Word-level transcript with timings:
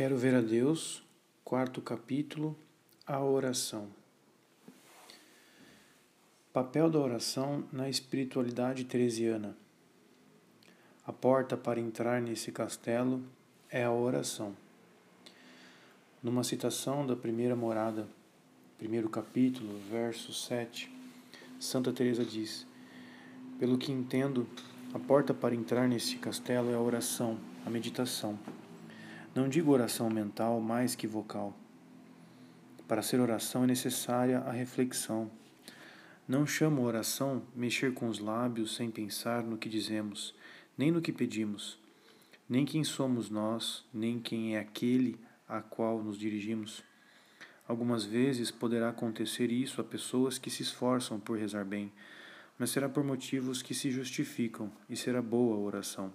Quero 0.00 0.16
ver 0.16 0.34
a 0.34 0.40
Deus, 0.40 1.02
quarto 1.44 1.82
capítulo, 1.82 2.56
a 3.06 3.22
oração. 3.22 3.86
Papel 6.54 6.88
da 6.88 6.98
oração 6.98 7.64
na 7.70 7.86
espiritualidade 7.86 8.86
teresiana. 8.86 9.54
A 11.06 11.12
porta 11.12 11.54
para 11.54 11.78
entrar 11.78 12.22
nesse 12.22 12.50
castelo 12.50 13.22
é 13.68 13.84
a 13.84 13.92
oração. 13.92 14.56
Numa 16.22 16.44
citação 16.44 17.06
da 17.06 17.14
primeira 17.14 17.54
morada, 17.54 18.08
primeiro 18.78 19.10
capítulo, 19.10 19.78
verso 19.90 20.32
7, 20.32 20.90
Santa 21.58 21.92
Teresa 21.92 22.24
diz: 22.24 22.66
Pelo 23.58 23.76
que 23.76 23.92
entendo, 23.92 24.48
a 24.94 24.98
porta 24.98 25.34
para 25.34 25.54
entrar 25.54 25.86
nesse 25.86 26.16
castelo 26.16 26.70
é 26.70 26.74
a 26.74 26.80
oração, 26.80 27.38
a 27.66 27.68
meditação. 27.68 28.38
Não 29.32 29.48
digo 29.48 29.70
oração 29.70 30.10
mental 30.10 30.60
mais 30.60 30.96
que 30.96 31.06
vocal. 31.06 31.56
Para 32.88 33.00
ser 33.00 33.20
oração 33.20 33.62
é 33.62 33.66
necessária 33.68 34.40
a 34.40 34.50
reflexão. 34.50 35.30
Não 36.26 36.44
chamo 36.44 36.82
oração 36.82 37.40
mexer 37.54 37.94
com 37.94 38.08
os 38.08 38.18
lábios 38.18 38.74
sem 38.74 38.90
pensar 38.90 39.44
no 39.44 39.56
que 39.56 39.68
dizemos, 39.68 40.34
nem 40.76 40.90
no 40.90 41.00
que 41.00 41.12
pedimos, 41.12 41.78
nem 42.48 42.64
quem 42.64 42.82
somos 42.82 43.30
nós, 43.30 43.84
nem 43.94 44.18
quem 44.18 44.56
é 44.56 44.58
aquele 44.58 45.16
a 45.48 45.60
qual 45.60 46.02
nos 46.02 46.18
dirigimos. 46.18 46.82
Algumas 47.68 48.04
vezes 48.04 48.50
poderá 48.50 48.88
acontecer 48.88 49.52
isso 49.52 49.80
a 49.80 49.84
pessoas 49.84 50.38
que 50.38 50.50
se 50.50 50.64
esforçam 50.64 51.20
por 51.20 51.38
rezar 51.38 51.64
bem, 51.64 51.92
mas 52.58 52.70
será 52.70 52.88
por 52.88 53.04
motivos 53.04 53.62
que 53.62 53.74
se 53.74 53.92
justificam 53.92 54.72
e 54.88 54.96
será 54.96 55.22
boa 55.22 55.54
a 55.54 55.60
oração. 55.60 56.12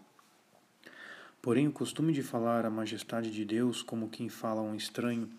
Porém, 1.45 1.67
o 1.67 1.72
costume 1.72 2.12
de 2.12 2.23
falar 2.23 2.66
a 2.66 2.72
majestade 2.72 3.30
de 3.30 3.45
Deus 3.45 3.84
como 3.84 4.09
quem 4.09 4.30
fala 4.30 4.62
a 4.62 4.63
um 4.63 4.73
estranho, 4.73 5.29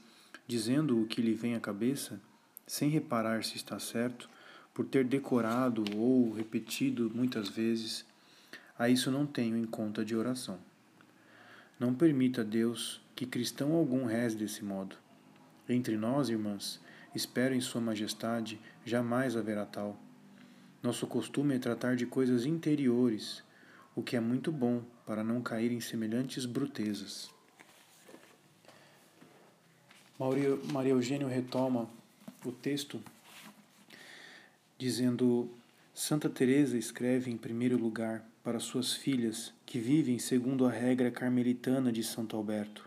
dizendo 0.47 1.03
o 1.03 1.05
que 1.05 1.21
lhe 1.21 1.35
vem 1.35 1.57
à 1.57 1.61
cabeça, 1.61 2.21
sem 2.65 2.89
reparar 2.89 3.43
se 3.43 3.57
está 3.57 3.77
certo, 3.81 4.31
por 4.73 4.87
ter 4.87 5.05
decorado 5.05 5.83
ou 5.97 6.33
repetido 6.33 7.11
muitas 7.13 7.49
vezes, 7.49 8.07
a 8.79 8.89
isso 8.89 9.11
não 9.11 9.27
tenho 9.27 9.57
em 9.57 9.65
conta 9.65 10.05
de 10.05 10.15
oração. 10.15 10.61
Não 11.77 11.93
permita 11.93 12.45
Deus 12.45 13.01
que 13.17 13.27
cristão 13.27 13.73
algum 13.73 14.05
reze 14.05 14.37
desse 14.37 14.65
modo. 14.65 14.95
Entre 15.69 15.97
nós, 15.97 16.29
irmãs, 16.29 16.81
espero 17.17 17.53
em 17.53 17.61
Sua 17.61 17.81
Majestade, 17.81 18.61
jamais 18.85 19.37
haverá 19.37 19.67
tal. 19.67 20.01
Nosso 20.81 21.05
costume 21.09 21.57
é 21.57 21.59
tratar 21.59 21.97
de 21.97 22.07
coisas 22.07 22.47
interiores, 22.47 23.43
o 23.97 24.03
que 24.03 24.15
é 24.15 24.21
muito 24.21 24.53
bom 24.53 24.83
para 25.07 25.25
não 25.25 25.41
cair 25.41 25.73
em 25.73 25.81
semelhantes 25.81 26.45
brutezas. 26.45 27.31
Maria 30.19 30.93
Eugênio 30.93 31.27
retoma 31.27 31.89
o 32.45 32.53
texto 32.53 33.03
dizendo: 34.79 35.51
Santa 35.95 36.29
Teresa 36.29 36.77
escreve 36.77 37.31
em 37.31 37.39
primeiro 37.39 37.79
lugar 37.79 38.23
para 38.45 38.61
suas 38.61 38.93
filhas 38.93 39.53
que 39.65 39.79
vivem 39.79 40.19
segundo 40.19 40.67
a 40.67 40.71
regra 40.71 41.11
carmelitana 41.11 41.91
de 41.91 42.05
Santo 42.05 42.37
Alberto. 42.37 42.87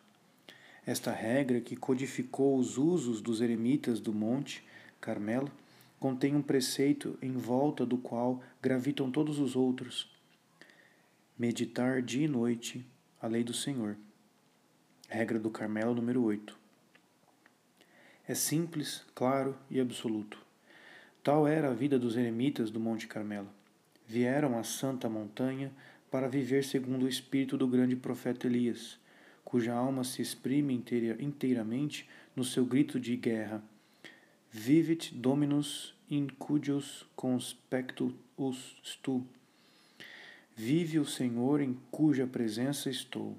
Esta 0.86 1.12
regra, 1.12 1.60
que 1.60 1.76
codificou 1.76 2.58
os 2.58 2.78
usos 2.78 3.20
dos 3.22 3.42
eremitas 3.42 4.00
do 4.00 4.14
Monte 4.14 4.64
Carmelo, 5.02 5.52
contém 6.00 6.36
um 6.36 6.42
preceito 6.42 7.18
em 7.22 7.34
volta 7.34 7.86
do 7.86 7.98
qual 7.98 8.42
gravitam 8.62 9.12
todos 9.12 9.38
os 9.40 9.56
outros. 9.56 10.19
Meditar 11.40 12.02
dia 12.02 12.26
e 12.26 12.28
noite 12.28 12.86
a 13.22 13.26
lei 13.26 13.46
do 13.46 13.54
Senhor. 13.54 13.96
Regra 15.08 15.40
do 15.40 15.50
Carmelo 15.50 15.96
número 15.96 16.22
8. 16.22 16.54
É 18.28 18.36
simples, 18.36 19.06
claro 19.16 19.58
e 19.72 19.80
absoluto. 19.80 20.38
Tal 21.24 21.48
era 21.48 21.72
a 21.72 21.74
vida 21.74 21.98
dos 21.98 22.18
eremitas 22.18 22.70
do 22.70 22.78
Monte 22.82 23.08
Carmelo. 23.08 23.48
Vieram 24.06 24.60
à 24.60 24.66
santa 24.66 25.08
montanha 25.08 25.72
para 26.12 26.28
viver 26.28 26.62
segundo 26.66 27.06
o 27.06 27.08
espírito 27.08 27.58
do 27.58 27.70
grande 27.70 27.96
profeta 27.96 28.46
Elias, 28.46 29.00
cuja 29.46 29.74
alma 29.74 30.04
se 30.04 30.22
exprime 30.22 30.74
inteiramente 30.74 32.06
no 32.36 32.44
seu 32.44 32.66
grito 32.66 33.00
de 33.00 33.16
guerra 33.16 33.64
Vivit 34.52 35.16
Dominus 35.16 35.94
in 36.10 36.28
cudius 36.28 37.06
conspectus 37.16 38.14
tu. 39.02 39.26
Vive 40.62 41.00
o 41.00 41.06
Senhor 41.06 41.62
em 41.62 41.74
cuja 41.90 42.28
presença 42.28 42.90
estou. 42.90 43.38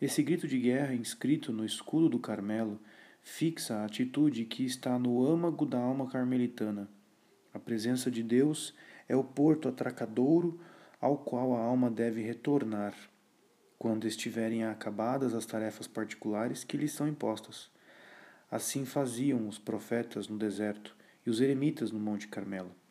Esse 0.00 0.22
grito 0.22 0.46
de 0.46 0.60
guerra 0.60 0.94
inscrito 0.94 1.52
no 1.52 1.64
escudo 1.64 2.08
do 2.08 2.20
Carmelo 2.20 2.78
fixa 3.20 3.78
a 3.78 3.84
atitude 3.84 4.44
que 4.44 4.64
está 4.64 4.96
no 4.96 5.26
âmago 5.26 5.66
da 5.66 5.76
alma 5.76 6.08
carmelitana. 6.08 6.88
A 7.52 7.58
presença 7.58 8.12
de 8.12 8.22
Deus 8.22 8.72
é 9.08 9.16
o 9.16 9.24
porto 9.24 9.68
atracadouro 9.68 10.60
ao 11.00 11.18
qual 11.18 11.56
a 11.56 11.64
alma 11.64 11.90
deve 11.90 12.22
retornar 12.22 12.94
quando 13.76 14.06
estiverem 14.06 14.62
acabadas 14.62 15.34
as 15.34 15.44
tarefas 15.44 15.88
particulares 15.88 16.62
que 16.62 16.76
lhe 16.76 16.86
são 16.86 17.08
impostas. 17.08 17.72
Assim 18.48 18.84
faziam 18.84 19.48
os 19.48 19.58
profetas 19.58 20.28
no 20.28 20.38
deserto 20.38 20.96
e 21.26 21.30
os 21.30 21.40
eremitas 21.40 21.90
no 21.90 21.98
Monte 21.98 22.28
Carmelo. 22.28 22.83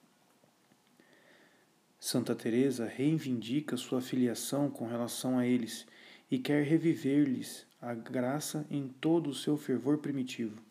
Santa 2.06 2.36
Teresa 2.36 2.86
reivindica 2.86 3.78
sua 3.78 4.02
filiação 4.02 4.70
com 4.70 4.86
relação 4.86 5.40
a 5.40 5.48
eles 5.48 5.88
e 6.30 6.38
quer 6.38 6.66
reviver-lhes 6.66 7.66
a 7.82 7.94
graça 7.94 8.68
em 8.70 8.90
todo 8.90 9.30
o 9.30 9.34
seu 9.34 9.56
fervor 9.56 10.00
primitivo. 10.00 10.62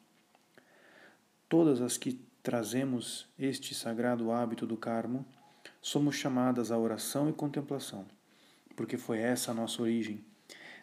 Todas 1.49 1.81
as 1.81 1.97
que 1.97 2.21
trazemos 2.43 3.27
este 3.39 3.75
sagrado 3.75 4.31
hábito 4.31 4.67
do 4.67 4.77
Carmo, 4.77 5.25
somos 5.81 6.17
chamadas 6.17 6.71
à 6.71 6.77
oração 6.77 7.31
e 7.31 7.33
contemplação, 7.33 8.05
porque 8.77 8.99
foi 8.99 9.19
essa 9.21 9.53
a 9.53 9.55
nossa 9.55 9.81
origem. 9.81 10.23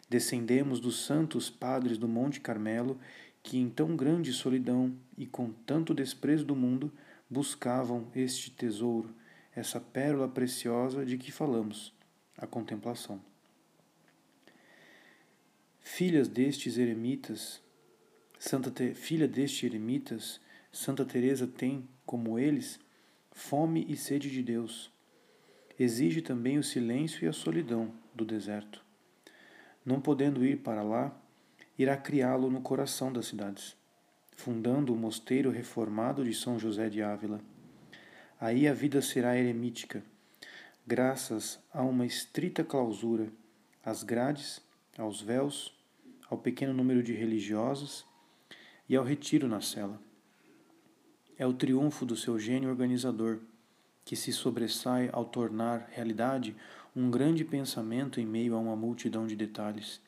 Descendemos 0.08 0.80
dos 0.80 1.06
santos 1.06 1.48
padres 1.48 1.96
do 1.96 2.08
Monte 2.08 2.40
Carmelo 2.40 2.98
que 3.40 3.56
em 3.56 3.70
tão 3.70 3.94
grande 3.94 4.32
solidão 4.32 4.92
e 5.16 5.26
com 5.26 5.52
tanto 5.64 5.94
desprezo 5.94 6.44
do 6.44 6.56
mundo 6.56 6.92
buscavam 7.30 8.08
este 8.16 8.50
tesouro, 8.50 9.14
essa 9.54 9.80
pérola 9.80 10.28
preciosa 10.28 11.04
de 11.04 11.18
que 11.18 11.32
falamos, 11.32 11.92
a 12.36 12.46
contemplação. 12.46 13.20
Filhas 15.80 16.28
destes 16.28 16.78
eremitas, 16.78 17.60
Santa 18.38 18.70
Te, 18.70 18.94
filha 18.94 19.26
destes 19.26 19.64
eremitas, 19.64 20.40
Santa 20.72 21.04
Teresa 21.04 21.46
tem, 21.46 21.88
como 22.06 22.38
eles, 22.38 22.78
fome 23.32 23.84
e 23.88 23.96
sede 23.96 24.30
de 24.30 24.42
Deus. 24.42 24.90
Exige 25.78 26.22
também 26.22 26.58
o 26.58 26.62
silêncio 26.62 27.24
e 27.24 27.28
a 27.28 27.32
solidão 27.32 27.92
do 28.14 28.24
deserto. 28.24 28.84
Não 29.84 30.00
podendo 30.00 30.44
ir 30.44 30.58
para 30.58 30.82
lá, 30.82 31.18
irá 31.78 31.96
criá-lo 31.96 32.50
no 32.50 32.60
coração 32.60 33.12
das 33.12 33.26
cidades, 33.26 33.76
fundando 34.36 34.92
o 34.92 34.96
mosteiro 34.96 35.50
reformado 35.50 36.24
de 36.24 36.34
São 36.34 36.58
José 36.58 36.88
de 36.88 37.02
Ávila. 37.02 37.40
Aí 38.40 38.66
a 38.66 38.72
vida 38.72 39.02
será 39.02 39.36
eremítica, 39.36 40.02
graças 40.86 41.62
a 41.70 41.82
uma 41.82 42.06
estrita 42.06 42.64
clausura, 42.64 43.30
às 43.84 44.02
grades, 44.02 44.62
aos 44.96 45.20
véus, 45.20 45.78
ao 46.30 46.38
pequeno 46.38 46.72
número 46.72 47.02
de 47.02 47.12
religiosas 47.12 48.02
e 48.88 48.96
ao 48.96 49.04
retiro 49.04 49.46
na 49.46 49.60
cela. 49.60 50.00
É 51.36 51.46
o 51.46 51.52
triunfo 51.52 52.06
do 52.06 52.16
seu 52.16 52.38
gênio 52.38 52.70
organizador, 52.70 53.40
que 54.06 54.16
se 54.16 54.32
sobressai 54.32 55.10
ao 55.12 55.26
tornar 55.26 55.90
realidade 55.90 56.56
um 56.96 57.10
grande 57.10 57.44
pensamento 57.44 58.22
em 58.22 58.26
meio 58.26 58.54
a 58.54 58.58
uma 58.58 58.74
multidão 58.74 59.26
de 59.26 59.36
detalhes. 59.36 60.00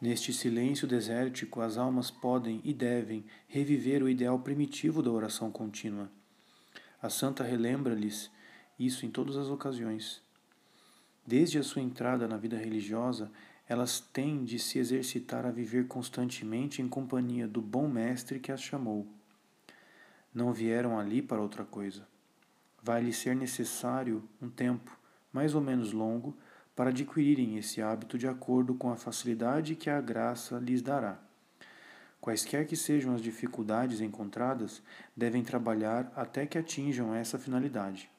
Neste 0.00 0.32
silêncio 0.32 0.88
desértico, 0.88 1.60
as 1.60 1.78
almas 1.78 2.10
podem 2.10 2.60
e 2.64 2.74
devem 2.74 3.24
reviver 3.46 4.02
o 4.02 4.08
ideal 4.08 4.40
primitivo 4.40 5.00
da 5.00 5.12
oração 5.12 5.48
contínua. 5.52 6.10
A 7.04 7.10
santa 7.10 7.44
relembra-lhes 7.44 8.30
isso 8.78 9.04
em 9.04 9.10
todas 9.10 9.36
as 9.36 9.48
ocasiões. 9.48 10.22
Desde 11.26 11.58
a 11.58 11.62
sua 11.62 11.82
entrada 11.82 12.26
na 12.26 12.38
vida 12.38 12.56
religiosa, 12.56 13.30
elas 13.68 14.00
têm 14.00 14.42
de 14.42 14.58
se 14.58 14.78
exercitar 14.78 15.44
a 15.44 15.50
viver 15.50 15.86
constantemente 15.86 16.80
em 16.80 16.88
companhia 16.88 17.46
do 17.46 17.60
bom 17.60 17.86
mestre 17.86 18.40
que 18.40 18.50
as 18.50 18.62
chamou. 18.62 19.06
Não 20.32 20.50
vieram 20.50 20.98
ali 20.98 21.20
para 21.20 21.42
outra 21.42 21.62
coisa. 21.62 22.08
Vai-lhe 22.82 23.12
ser 23.12 23.36
necessário 23.36 24.26
um 24.40 24.48
tempo, 24.48 24.98
mais 25.30 25.54
ou 25.54 25.60
menos 25.60 25.92
longo, 25.92 26.34
para 26.74 26.88
adquirirem 26.88 27.58
esse 27.58 27.82
hábito 27.82 28.16
de 28.16 28.26
acordo 28.26 28.74
com 28.74 28.90
a 28.90 28.96
facilidade 28.96 29.76
que 29.76 29.90
a 29.90 30.00
graça 30.00 30.58
lhes 30.58 30.80
dará. 30.80 31.23
Quaisquer 32.24 32.66
que 32.66 32.74
sejam 32.74 33.14
as 33.14 33.20
dificuldades 33.20 34.00
encontradas, 34.00 34.82
devem 35.14 35.44
trabalhar 35.44 36.10
até 36.16 36.46
que 36.46 36.56
atinjam 36.56 37.14
essa 37.14 37.38
finalidade. 37.38 38.10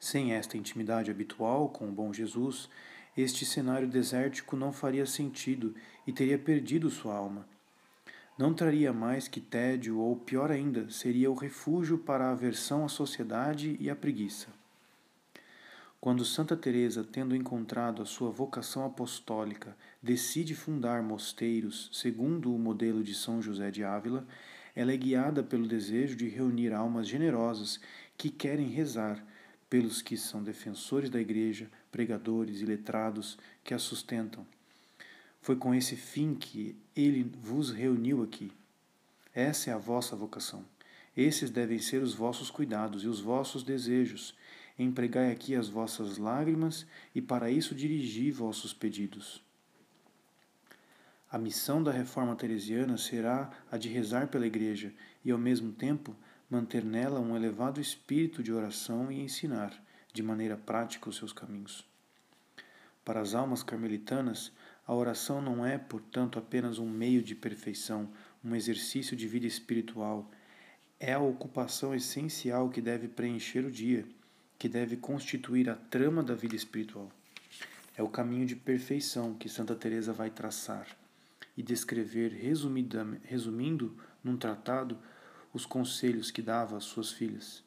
Sem 0.00 0.32
esta 0.32 0.56
intimidade 0.56 1.08
habitual 1.08 1.68
com 1.68 1.88
o 1.88 1.92
bom 1.92 2.12
Jesus, 2.12 2.68
este 3.16 3.46
cenário 3.46 3.86
desértico 3.86 4.56
não 4.56 4.72
faria 4.72 5.06
sentido 5.06 5.76
e 6.08 6.12
teria 6.12 6.36
perdido 6.36 6.90
sua 6.90 7.14
alma. 7.14 7.46
Não 8.36 8.52
traria 8.52 8.92
mais 8.92 9.28
que 9.28 9.40
tédio 9.40 10.00
ou, 10.00 10.16
pior 10.16 10.50
ainda, 10.50 10.90
seria 10.90 11.30
o 11.30 11.36
refúgio 11.36 11.98
para 11.98 12.26
a 12.26 12.32
aversão 12.32 12.84
à 12.84 12.88
sociedade 12.88 13.76
e 13.78 13.88
à 13.88 13.94
preguiça. 13.94 14.48
Quando 16.06 16.24
Santa 16.24 16.56
Teresa, 16.56 17.02
tendo 17.02 17.34
encontrado 17.34 18.00
a 18.00 18.06
sua 18.06 18.30
vocação 18.30 18.86
apostólica, 18.86 19.76
decide 20.00 20.54
fundar 20.54 21.02
mosteiros 21.02 21.90
segundo 21.92 22.54
o 22.54 22.58
modelo 22.60 23.02
de 23.02 23.12
São 23.12 23.42
José 23.42 23.72
de 23.72 23.82
Ávila, 23.82 24.24
ela 24.76 24.92
é 24.92 24.96
guiada 24.96 25.42
pelo 25.42 25.66
desejo 25.66 26.14
de 26.14 26.28
reunir 26.28 26.72
almas 26.72 27.08
generosas 27.08 27.80
que 28.16 28.30
querem 28.30 28.68
rezar 28.68 29.20
pelos 29.68 30.00
que 30.00 30.16
são 30.16 30.44
defensores 30.44 31.10
da 31.10 31.20
igreja, 31.20 31.68
pregadores 31.90 32.60
e 32.60 32.64
letrados 32.64 33.36
que 33.64 33.74
a 33.74 33.78
sustentam. 33.80 34.46
Foi 35.42 35.56
com 35.56 35.74
esse 35.74 35.96
fim 35.96 36.36
que 36.36 36.76
ele 36.94 37.24
vos 37.42 37.72
reuniu 37.72 38.22
aqui. 38.22 38.52
Essa 39.34 39.70
é 39.70 39.72
a 39.72 39.78
vossa 39.78 40.14
vocação. 40.14 40.64
Esses 41.16 41.50
devem 41.50 41.80
ser 41.80 42.00
os 42.00 42.14
vossos 42.14 42.48
cuidados 42.48 43.02
e 43.02 43.08
os 43.08 43.18
vossos 43.18 43.64
desejos. 43.64 44.36
Empregai 44.78 45.32
aqui 45.32 45.54
as 45.54 45.68
vossas 45.68 46.18
lágrimas 46.18 46.86
e 47.14 47.22
para 47.22 47.50
isso 47.50 47.74
dirigi 47.74 48.30
vossos 48.30 48.74
pedidos. 48.74 49.42
A 51.30 51.38
missão 51.38 51.82
da 51.82 51.90
reforma 51.90 52.36
teresiana 52.36 52.96
será 52.96 53.50
a 53.70 53.76
de 53.76 53.88
rezar 53.88 54.28
pela 54.28 54.46
Igreja 54.46 54.92
e, 55.24 55.30
ao 55.30 55.38
mesmo 55.38 55.72
tempo, 55.72 56.14
manter 56.48 56.84
nela 56.84 57.18
um 57.18 57.34
elevado 57.34 57.80
espírito 57.80 58.42
de 58.42 58.52
oração 58.52 59.10
e 59.10 59.20
ensinar, 59.20 59.72
de 60.12 60.22
maneira 60.22 60.56
prática, 60.56 61.08
os 61.08 61.16
seus 61.16 61.32
caminhos. 61.32 61.84
Para 63.04 63.20
as 63.20 63.34
almas 63.34 63.62
carmelitanas, 63.62 64.52
a 64.86 64.94
oração 64.94 65.40
não 65.42 65.66
é, 65.66 65.76
portanto, 65.76 66.38
apenas 66.38 66.78
um 66.78 66.88
meio 66.88 67.22
de 67.22 67.34
perfeição, 67.34 68.08
um 68.44 68.54
exercício 68.54 69.16
de 69.16 69.26
vida 69.26 69.46
espiritual. 69.46 70.30
É 71.00 71.14
a 71.14 71.18
ocupação 71.18 71.94
essencial 71.94 72.70
que 72.70 72.80
deve 72.80 73.08
preencher 73.08 73.64
o 73.64 73.70
dia, 73.70 74.06
que 74.58 74.68
deve 74.68 74.96
constituir 74.96 75.68
a 75.68 75.74
trama 75.74 76.22
da 76.22 76.34
vida 76.34 76.56
espiritual. 76.56 77.10
É 77.96 78.02
o 78.02 78.08
caminho 78.08 78.46
de 78.46 78.56
perfeição 78.56 79.34
que 79.34 79.48
Santa 79.48 79.74
Teresa 79.74 80.12
vai 80.12 80.30
traçar 80.30 80.86
e 81.56 81.62
descrever 81.62 82.30
resumindo 83.24 83.96
num 84.22 84.36
tratado 84.36 84.98
os 85.52 85.64
conselhos 85.64 86.30
que 86.30 86.42
dava 86.42 86.76
às 86.76 86.84
suas 86.84 87.10
filhas. 87.10 87.64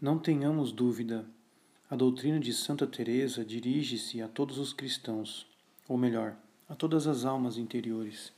Não 0.00 0.18
tenhamos 0.18 0.72
dúvida, 0.72 1.26
a 1.88 1.96
doutrina 1.96 2.40
de 2.40 2.52
Santa 2.52 2.86
Teresa 2.86 3.44
dirige-se 3.44 4.20
a 4.20 4.28
todos 4.28 4.58
os 4.58 4.72
cristãos, 4.72 5.46
ou 5.88 5.96
melhor, 5.96 6.36
a 6.68 6.74
todas 6.74 7.06
as 7.06 7.24
almas 7.24 7.56
interiores. 7.56 8.35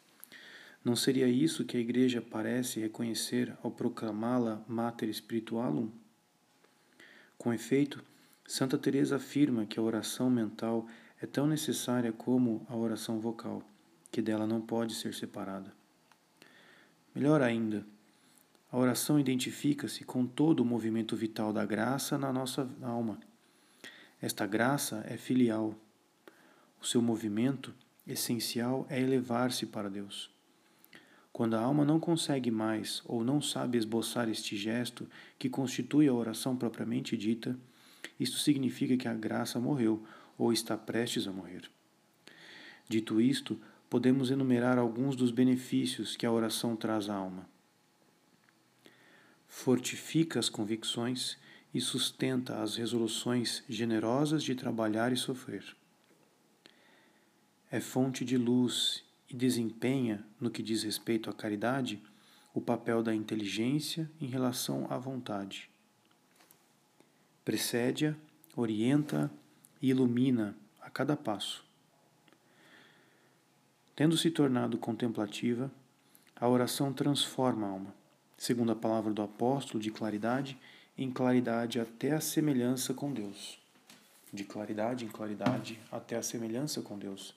Não 0.89 0.97
seria 0.97 1.29
isso 1.29 1.67
que 1.67 1.77
a 1.77 1.81
Igreja 1.81 2.23
parece 2.23 2.81
reconhecer 2.81 3.55
ao 3.63 3.71
proclamá-la 3.71 4.65
Mater 4.67 5.13
Spiritualum? 5.13 5.91
Com 7.37 7.53
efeito, 7.53 8.03
Santa 8.47 8.79
Teresa 8.79 9.17
afirma 9.17 9.67
que 9.67 9.79
a 9.79 9.83
oração 9.83 10.31
mental 10.31 10.89
é 11.21 11.27
tão 11.27 11.47
necessária 11.47 12.11
como 12.11 12.67
a 12.71 12.75
oração 12.75 13.21
vocal, 13.21 13.63
que 14.11 14.23
dela 14.23 14.47
não 14.47 14.63
pode 14.63 14.95
ser 14.95 15.13
separada. 15.13 15.75
Melhor 17.15 17.43
ainda, 17.43 17.85
a 18.73 18.79
oração 18.79 19.21
identifica-se 19.21 20.05
com 20.07 20.25
todo 20.25 20.61
o 20.61 20.65
movimento 20.65 21.15
vital 21.15 21.53
da 21.53 21.67
graça 21.67 22.17
na 22.17 22.33
nossa 22.33 22.67
alma. 22.81 23.21
Esta 24.23 24.47
graça 24.47 25.05
é 25.07 25.19
filial. 25.19 25.75
O 26.81 26.87
seu 26.87 27.03
movimento 27.03 27.75
essencial 28.07 28.87
é 28.89 28.99
elevar-se 28.99 29.67
para 29.67 29.91
Deus. 29.91 30.38
Quando 31.39 31.55
a 31.55 31.61
alma 31.61 31.85
não 31.85 32.01
consegue 32.01 32.51
mais 32.51 33.01
ou 33.05 33.23
não 33.23 33.41
sabe 33.41 33.79
esboçar 33.79 34.29
este 34.29 34.57
gesto 34.57 35.09
que 35.39 35.49
constitui 35.49 36.09
a 36.09 36.13
oração 36.13 36.57
propriamente 36.57 37.17
dita, 37.17 37.57
isto 38.19 38.39
significa 38.39 38.97
que 38.97 39.07
a 39.07 39.15
graça 39.15 39.61
morreu 39.61 40.05
ou 40.37 40.53
está 40.53 40.77
prestes 40.77 41.29
a 41.29 41.33
morrer. 41.33 41.71
Dito 42.89 43.21
isto, 43.21 43.57
podemos 43.89 44.33
enumerar 44.33 44.79
alguns 44.79 45.15
dos 45.15 45.31
benefícios 45.31 46.17
que 46.17 46.27
a 46.27 46.33
oração 46.33 46.75
traz 46.75 47.09
à 47.09 47.15
alma. 47.15 47.49
Fortifica 49.47 50.41
as 50.41 50.49
convicções 50.49 51.39
e 51.73 51.81
sustenta 51.81 52.61
as 52.61 52.75
resoluções 52.75 53.63
generosas 53.69 54.43
de 54.43 54.57
trabalhar 54.57 55.13
e 55.13 55.17
sofrer. 55.17 55.65
É 57.71 57.79
fonte 57.79 58.25
de 58.25 58.37
luz 58.37 59.07
e 59.29 59.37
desempenha, 59.37 60.25
no 60.41 60.51
que 60.51 60.63
diz 60.63 60.83
respeito 60.83 61.29
à 61.29 61.33
caridade, 61.33 62.03
o 62.55 62.61
papel 62.61 63.03
da 63.03 63.15
inteligência 63.15 64.11
em 64.21 64.27
relação 64.27 64.87
à 64.91 64.99
vontade 64.99 65.71
precede-a, 67.49 68.15
orienta 68.55 69.31
e 69.81 69.89
ilumina 69.89 70.55
a 70.83 70.91
cada 70.91 71.17
passo. 71.17 71.65
Tendo 73.97 74.19
se 74.19 74.31
tornado 74.31 74.77
contemplativa, 74.77 75.73
a 76.37 76.47
oração 76.47 76.93
transforma 76.93 77.67
a 77.67 77.71
alma, 77.71 77.95
segundo 78.37 78.73
a 78.73 78.77
palavra 78.77 79.15
do 79.15 79.23
apóstolo, 79.23 79.83
de 79.83 79.91
claridade 79.91 80.59
em 80.99 81.11
claridade 81.11 81.81
até 81.81 82.13
a 82.13 82.21
semelhança 82.21 82.93
com 82.93 83.15
Deus. 83.15 83.59
De 84.31 84.45
claridade 84.45 85.07
em 85.07 85.09
claridade 85.09 85.81
até 85.91 86.17
a 86.17 86.23
semelhança 86.23 86.83
com 86.83 86.99
Deus. 86.99 87.35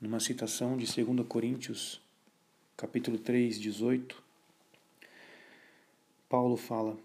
Numa 0.00 0.18
citação 0.18 0.76
de 0.78 0.86
2 0.86 1.26
Coríntios, 1.28 2.00
capítulo 2.76 3.18
3, 3.18 3.60
18, 3.60 4.22
Paulo 6.28 6.56
fala: 6.56 6.96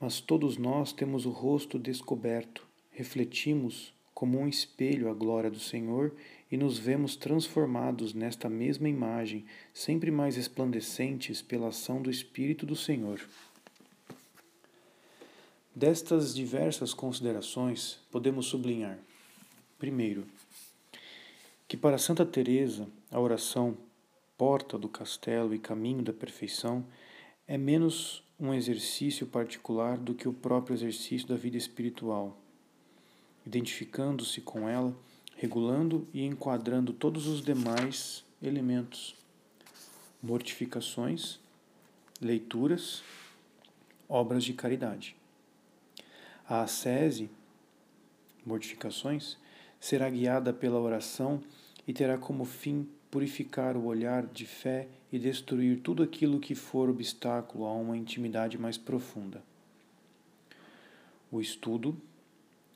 mas 0.00 0.18
todos 0.18 0.56
nós 0.56 0.94
temos 0.94 1.26
o 1.26 1.30
rosto 1.30 1.78
descoberto, 1.78 2.66
refletimos 2.90 3.92
como 4.14 4.38
um 4.40 4.48
espelho 4.48 5.10
a 5.10 5.12
glória 5.12 5.50
do 5.50 5.60
Senhor 5.60 6.14
e 6.50 6.56
nos 6.56 6.78
vemos 6.78 7.16
transformados 7.16 8.14
nesta 8.14 8.48
mesma 8.48 8.88
imagem, 8.88 9.44
sempre 9.74 10.10
mais 10.10 10.36
resplandecentes 10.36 11.42
pela 11.42 11.68
ação 11.68 12.00
do 12.00 12.10
Espírito 12.10 12.64
do 12.64 12.74
Senhor. 12.74 13.20
Destas 15.74 16.34
diversas 16.34 16.94
considerações, 16.94 17.98
podemos 18.10 18.46
sublinhar: 18.46 18.98
primeiro, 19.78 20.26
que 21.70 21.76
para 21.76 21.98
Santa 21.98 22.26
Teresa, 22.26 22.88
a 23.12 23.20
oração 23.20 23.76
porta 24.36 24.76
do 24.76 24.88
castelo 24.88 25.54
e 25.54 25.58
caminho 25.60 26.02
da 26.02 26.12
perfeição 26.12 26.84
é 27.46 27.56
menos 27.56 28.24
um 28.40 28.52
exercício 28.52 29.24
particular 29.24 29.96
do 29.96 30.12
que 30.12 30.26
o 30.26 30.32
próprio 30.32 30.74
exercício 30.74 31.28
da 31.28 31.36
vida 31.36 31.56
espiritual, 31.56 32.36
identificando-se 33.46 34.40
com 34.40 34.68
ela, 34.68 34.92
regulando 35.36 36.08
e 36.12 36.24
enquadrando 36.24 36.92
todos 36.92 37.28
os 37.28 37.40
demais 37.40 38.24
elementos, 38.42 39.14
mortificações, 40.20 41.38
leituras, 42.20 43.00
obras 44.08 44.42
de 44.42 44.54
caridade. 44.54 45.14
A 46.48 46.62
ascese, 46.62 47.30
mortificações, 48.44 49.38
será 49.78 50.10
guiada 50.10 50.52
pela 50.52 50.80
oração 50.80 51.40
e 51.90 51.92
terá 51.92 52.16
como 52.16 52.44
fim 52.44 52.88
purificar 53.10 53.76
o 53.76 53.86
olhar 53.86 54.24
de 54.24 54.46
fé 54.46 54.86
e 55.10 55.18
destruir 55.18 55.80
tudo 55.80 56.04
aquilo 56.04 56.38
que 56.38 56.54
for 56.54 56.88
obstáculo 56.88 57.66
a 57.66 57.72
uma 57.72 57.96
intimidade 57.96 58.56
mais 58.56 58.78
profunda. 58.78 59.42
O 61.32 61.40
estudo, 61.40 62.00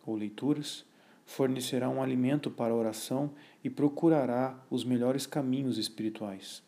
ou 0.04 0.16
leituras, 0.16 0.85
fornecerá 1.25 1.88
um 1.88 2.02
alimento 2.02 2.50
para 2.50 2.75
a 2.75 2.76
oração 2.76 3.30
e 3.62 3.71
procurará 3.71 4.59
os 4.68 4.83
melhores 4.83 5.28
caminhos 5.28 5.78
espirituais. 5.78 6.61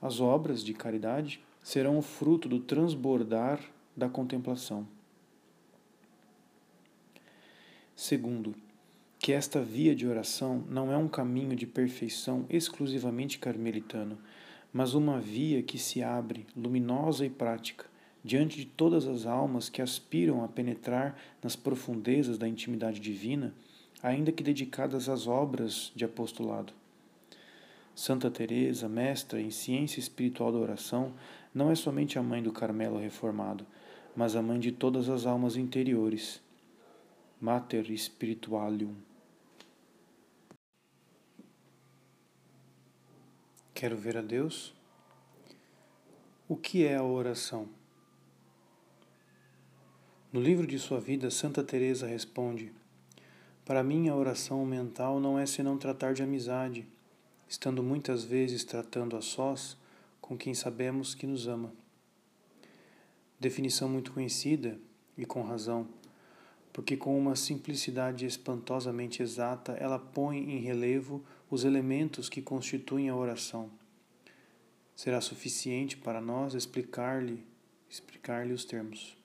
As 0.00 0.20
obras 0.20 0.62
de 0.62 0.72
caridade 0.72 1.42
serão 1.64 1.98
o 1.98 2.02
fruto 2.02 2.48
do 2.48 2.60
transbordar 2.60 3.58
da 3.96 4.08
contemplação. 4.08 4.86
Segundo, 7.96 8.54
que 9.24 9.32
esta 9.32 9.58
via 9.58 9.94
de 9.94 10.06
oração 10.06 10.62
não 10.68 10.92
é 10.92 10.98
um 10.98 11.08
caminho 11.08 11.56
de 11.56 11.66
perfeição 11.66 12.44
exclusivamente 12.50 13.38
carmelitano, 13.38 14.18
mas 14.70 14.92
uma 14.92 15.18
via 15.18 15.62
que 15.62 15.78
se 15.78 16.02
abre, 16.02 16.46
luminosa 16.54 17.24
e 17.24 17.30
prática, 17.30 17.86
diante 18.22 18.58
de 18.58 18.66
todas 18.66 19.06
as 19.06 19.24
almas 19.24 19.70
que 19.70 19.80
aspiram 19.80 20.44
a 20.44 20.48
penetrar 20.48 21.18
nas 21.42 21.56
profundezas 21.56 22.36
da 22.36 22.46
intimidade 22.46 23.00
divina, 23.00 23.54
ainda 24.02 24.30
que 24.30 24.42
dedicadas 24.42 25.08
às 25.08 25.26
obras 25.26 25.90
de 25.96 26.04
apostolado. 26.04 26.74
Santa 27.94 28.30
Teresa, 28.30 28.90
mestra 28.90 29.40
em 29.40 29.50
ciência 29.50 30.00
espiritual 30.00 30.52
da 30.52 30.58
oração, 30.58 31.14
não 31.54 31.70
é 31.70 31.74
somente 31.74 32.18
a 32.18 32.22
mãe 32.22 32.42
do 32.42 32.52
Carmelo 32.52 32.98
reformado, 32.98 33.64
mas 34.14 34.36
a 34.36 34.42
mãe 34.42 34.60
de 34.60 34.70
todas 34.70 35.08
as 35.08 35.24
almas 35.24 35.56
interiores, 35.56 36.42
Mater 37.40 37.86
Spiritualium. 37.96 39.13
Quero 43.74 43.96
ver 43.96 44.16
a 44.16 44.22
Deus? 44.22 44.72
O 46.48 46.56
que 46.56 46.86
é 46.86 46.94
a 46.94 47.02
oração? 47.02 47.68
No 50.32 50.40
livro 50.40 50.64
de 50.64 50.78
sua 50.78 51.00
vida, 51.00 51.28
Santa 51.28 51.64
Teresa 51.64 52.06
responde: 52.06 52.72
Para 53.64 53.82
mim 53.82 54.08
a 54.08 54.14
oração 54.14 54.64
mental 54.64 55.18
não 55.18 55.36
é 55.36 55.44
senão 55.44 55.76
tratar 55.76 56.14
de 56.14 56.22
amizade, 56.22 56.86
estando 57.48 57.82
muitas 57.82 58.22
vezes 58.22 58.62
tratando 58.62 59.16
a 59.16 59.20
sós 59.20 59.76
com 60.20 60.38
quem 60.38 60.54
sabemos 60.54 61.12
que 61.12 61.26
nos 61.26 61.48
ama. 61.48 61.72
Definição 63.40 63.88
muito 63.88 64.12
conhecida 64.12 64.78
e 65.18 65.26
com 65.26 65.42
razão, 65.42 65.88
porque 66.72 66.96
com 66.96 67.18
uma 67.18 67.34
simplicidade 67.34 68.24
espantosamente 68.24 69.20
exata 69.20 69.72
ela 69.72 69.98
põe 69.98 70.38
em 70.38 70.60
relevo 70.60 71.24
os 71.50 71.64
elementos 71.64 72.28
que 72.28 72.42
constituem 72.42 73.08
a 73.08 73.16
oração. 73.16 73.70
Será 74.94 75.20
suficiente 75.20 75.96
para 75.96 76.20
nós 76.20 76.54
explicar-lhe 76.54 77.44
explicar-lhe 77.88 78.52
os 78.52 78.64
termos. 78.64 79.16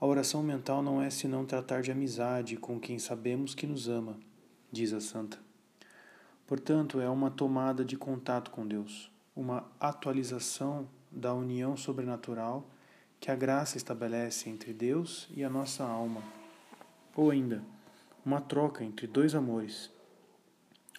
A 0.00 0.06
oração 0.06 0.42
mental 0.42 0.82
não 0.82 1.02
é 1.02 1.10
senão 1.10 1.44
tratar 1.44 1.82
de 1.82 1.90
amizade 1.90 2.56
com 2.56 2.78
quem 2.78 2.98
sabemos 2.98 3.54
que 3.54 3.66
nos 3.66 3.88
ama, 3.88 4.16
diz 4.70 4.92
a 4.92 5.00
santa. 5.00 5.38
Portanto, 6.46 7.00
é 7.00 7.08
uma 7.08 7.30
tomada 7.30 7.84
de 7.84 7.96
contato 7.96 8.50
com 8.50 8.66
Deus, 8.66 9.10
uma 9.34 9.66
atualização 9.80 10.88
da 11.10 11.34
união 11.34 11.76
sobrenatural 11.76 12.68
que 13.18 13.30
a 13.30 13.34
graça 13.34 13.76
estabelece 13.76 14.48
entre 14.48 14.72
Deus 14.72 15.26
e 15.34 15.42
a 15.42 15.50
nossa 15.50 15.82
alma, 15.82 16.22
ou 17.16 17.30
ainda, 17.30 17.64
uma 18.24 18.40
troca 18.40 18.84
entre 18.84 19.06
dois 19.06 19.34
amores, 19.34 19.90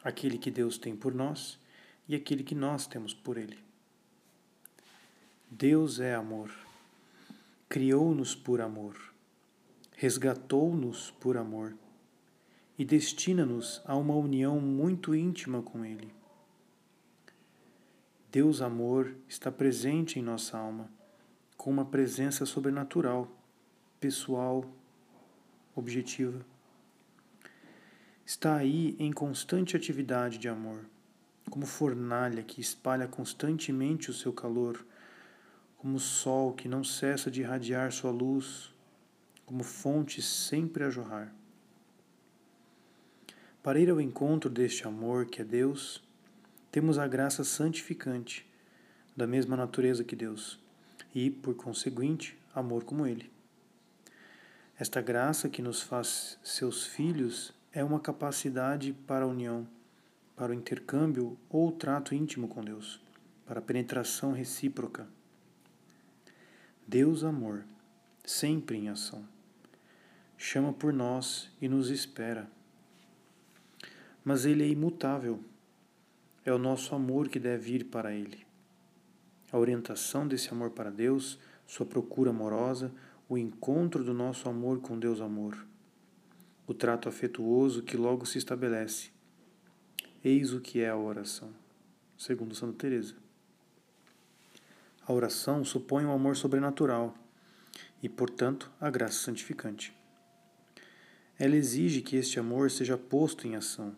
aquele 0.04 0.38
que 0.38 0.52
Deus 0.52 0.78
tem 0.78 0.96
por 0.96 1.14
nós 1.14 1.60
e 2.08 2.16
aquele 2.16 2.44
que 2.44 2.56
nós 2.56 2.88
temos 2.88 3.14
por 3.14 3.38
Ele. 3.38 3.60
Deus 5.50 6.00
é 6.00 6.14
amor, 6.14 6.52
criou-nos 7.70 8.36
por 8.36 8.62
amor, 8.62 8.96
resgatou-nos 9.96 11.12
por 11.12 11.38
amor 11.38 11.74
e 12.78 12.86
destina-nos 12.86 13.82
a 13.86 13.96
uma 13.96 14.16
união 14.16 14.60
muito 14.60 15.16
íntima 15.16 15.62
com 15.62 15.84
Ele. 15.84 16.12
Deus 18.32 18.62
Amor 18.62 19.16
está 19.28 19.52
presente 19.52 20.20
em 20.20 20.22
nossa 20.22 20.58
alma, 20.58 20.92
com 21.56 21.72
uma 21.72 21.86
presença 21.86 22.46
sobrenatural, 22.46 23.28
pessoal, 24.00 24.66
objetiva. 25.74 26.46
Está 28.28 28.58
aí 28.58 28.94
em 29.00 29.10
constante 29.10 29.78
atividade 29.78 30.38
de 30.38 30.50
amor, 30.50 30.82
como 31.50 31.66
fornalha 31.66 32.44
que 32.44 32.60
espalha 32.60 33.08
constantemente 33.08 34.12
o 34.12 34.14
seu 34.14 34.34
calor, 34.34 34.86
como 35.78 35.98
sol 35.98 36.52
que 36.52 36.68
não 36.68 36.84
cessa 36.84 37.32
de 37.32 37.40
irradiar 37.40 37.90
sua 37.90 38.12
luz, 38.12 38.70
como 39.46 39.64
fonte 39.64 40.22
sempre 40.22 40.84
a 40.84 40.90
jorrar. 40.90 41.34
Para 43.64 43.80
ir 43.80 43.90
ao 43.90 44.02
encontro 44.02 44.50
deste 44.50 44.86
amor 44.86 45.28
que 45.28 45.42
é 45.42 45.46
Deus, 45.46 46.04
temos 46.70 47.00
a 47.00 47.08
graça 47.08 47.46
santificante, 47.46 48.46
da 49.16 49.26
mesma 49.26 49.56
natureza 49.56 50.04
que 50.04 50.18
Deus, 50.18 50.60
e, 51.16 51.32
por 51.32 51.56
conseguinte, 51.56 52.38
amor 52.54 52.84
como 52.84 53.08
Ele. 53.08 53.32
Esta 54.78 55.00
graça 55.00 55.48
que 55.48 55.62
nos 55.62 55.82
faz 55.82 56.38
seus 56.44 56.86
filhos 56.86 57.56
é 57.78 57.84
uma 57.84 58.00
capacidade 58.00 58.92
para 59.06 59.26
a 59.26 59.28
união, 59.28 59.68
para 60.36 60.52
o 60.52 60.56
intercâmbio 60.56 61.38
ou 61.50 61.72
trato 61.72 62.16
íntimo 62.16 62.48
com 62.48 62.64
Deus, 62.64 63.00
para 63.46 63.60
a 63.60 63.62
penetração 63.62 64.32
recíproca. 64.32 65.08
Deus 66.88 67.24
amor, 67.24 67.64
sempre 68.26 68.78
em 68.78 68.90
ação, 68.90 69.24
chama 70.38 70.74
por 70.74 70.92
nós 70.92 71.52
e 71.62 71.68
nos 71.68 71.90
espera 71.90 72.50
mas 74.28 74.44
ele 74.44 74.62
é 74.62 74.68
imutável. 74.68 75.40
É 76.44 76.52
o 76.52 76.58
nosso 76.58 76.94
amor 76.94 77.30
que 77.30 77.40
deve 77.40 77.76
ir 77.76 77.86
para 77.86 78.14
ele. 78.14 78.46
A 79.50 79.58
orientação 79.58 80.28
desse 80.28 80.50
amor 80.50 80.72
para 80.72 80.90
Deus, 80.90 81.40
sua 81.66 81.86
procura 81.86 82.32
amorosa, 82.32 82.92
o 83.30 83.38
encontro 83.38 84.04
do 84.04 84.14
nosso 84.14 84.50
amor 84.50 84.82
com 84.82 85.00
Deus 85.00 85.22
amor, 85.22 85.66
o 86.68 86.74
trato 86.74 87.10
afetuoso 87.10 87.82
que 87.82 87.98
logo 87.98 88.26
se 88.26 88.38
estabelece. 88.38 89.10
Eis 90.24 90.54
o 90.54 90.60
que 90.60 90.82
é 90.82 90.90
a 90.90 90.98
oração, 90.98 91.50
segundo 92.18 92.54
Santa 92.54 92.78
Teresa. 92.78 93.16
A 95.08 95.14
oração 95.14 95.64
supõe 95.64 96.06
um 96.06 96.12
amor 96.12 96.36
sobrenatural 96.36 97.18
e, 98.04 98.10
portanto, 98.10 98.70
a 98.80 98.90
graça 98.90 99.20
santificante. 99.20 99.96
Ela 101.40 101.56
exige 101.56 102.02
que 102.02 102.18
este 102.18 102.40
amor 102.40 102.70
seja 102.70 102.98
posto 102.98 103.48
em 103.48 103.56
ação 103.56 103.96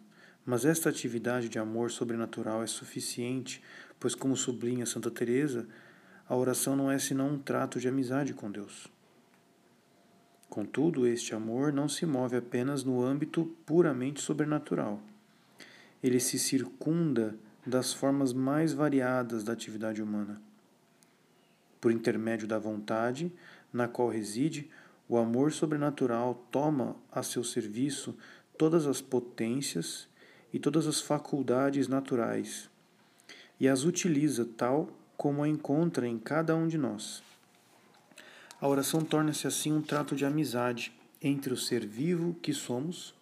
mas 0.49 0.65
esta 0.65 0.89
atividade 0.89 1.47
de 1.47 1.59
amor 1.59 1.91
sobrenatural 1.91 2.63
é 2.63 2.65
suficiente, 2.65 3.61
pois 3.99 4.15
como 4.15 4.35
sublinha 4.35 4.83
Santa 4.83 5.11
Teresa, 5.11 5.67
a 6.27 6.35
oração 6.35 6.75
não 6.75 6.89
é 6.89 6.97
senão 6.97 7.33
um 7.33 7.37
trato 7.37 7.79
de 7.79 7.87
amizade 7.87 8.33
com 8.33 8.49
Deus. 8.49 8.87
Contudo, 10.49 11.05
este 11.05 11.35
amor 11.35 11.71
não 11.71 11.87
se 11.87 12.05
move 12.05 12.35
apenas 12.35 12.83
no 12.83 13.03
âmbito 13.03 13.55
puramente 13.65 14.19
sobrenatural. 14.19 14.99
Ele 16.01 16.19
se 16.19 16.39
circunda 16.39 17.35
das 17.65 17.93
formas 17.93 18.33
mais 18.33 18.73
variadas 18.73 19.43
da 19.43 19.53
atividade 19.53 20.01
humana. 20.01 20.41
Por 21.79 21.91
intermédio 21.91 22.47
da 22.47 22.57
vontade, 22.57 23.31
na 23.71 23.87
qual 23.87 24.09
reside, 24.09 24.69
o 25.07 25.17
amor 25.17 25.51
sobrenatural 25.51 26.45
toma 26.51 26.95
a 27.11 27.21
seu 27.21 27.43
serviço 27.43 28.17
todas 28.57 28.87
as 28.87 29.01
potências 29.01 30.07
e 30.51 30.59
todas 30.59 30.87
as 30.87 30.99
faculdades 30.99 31.87
naturais, 31.87 32.69
e 33.59 33.67
as 33.67 33.83
utiliza 33.83 34.45
tal 34.57 34.89
como 35.15 35.43
a 35.43 35.47
encontra 35.47 36.07
em 36.07 36.17
cada 36.17 36.55
um 36.55 36.67
de 36.67 36.77
nós. 36.77 37.28
A 38.61 38.67
oração 38.67 39.01
torna-se 39.01 39.47
assim 39.47 39.71
um 39.71 39.81
trato 39.81 40.15
de 40.15 40.25
amizade 40.25 40.91
entre 41.21 41.53
o 41.53 41.57
ser 41.57 41.85
vivo 41.85 42.35
que 42.41 42.53
somos 42.53 43.13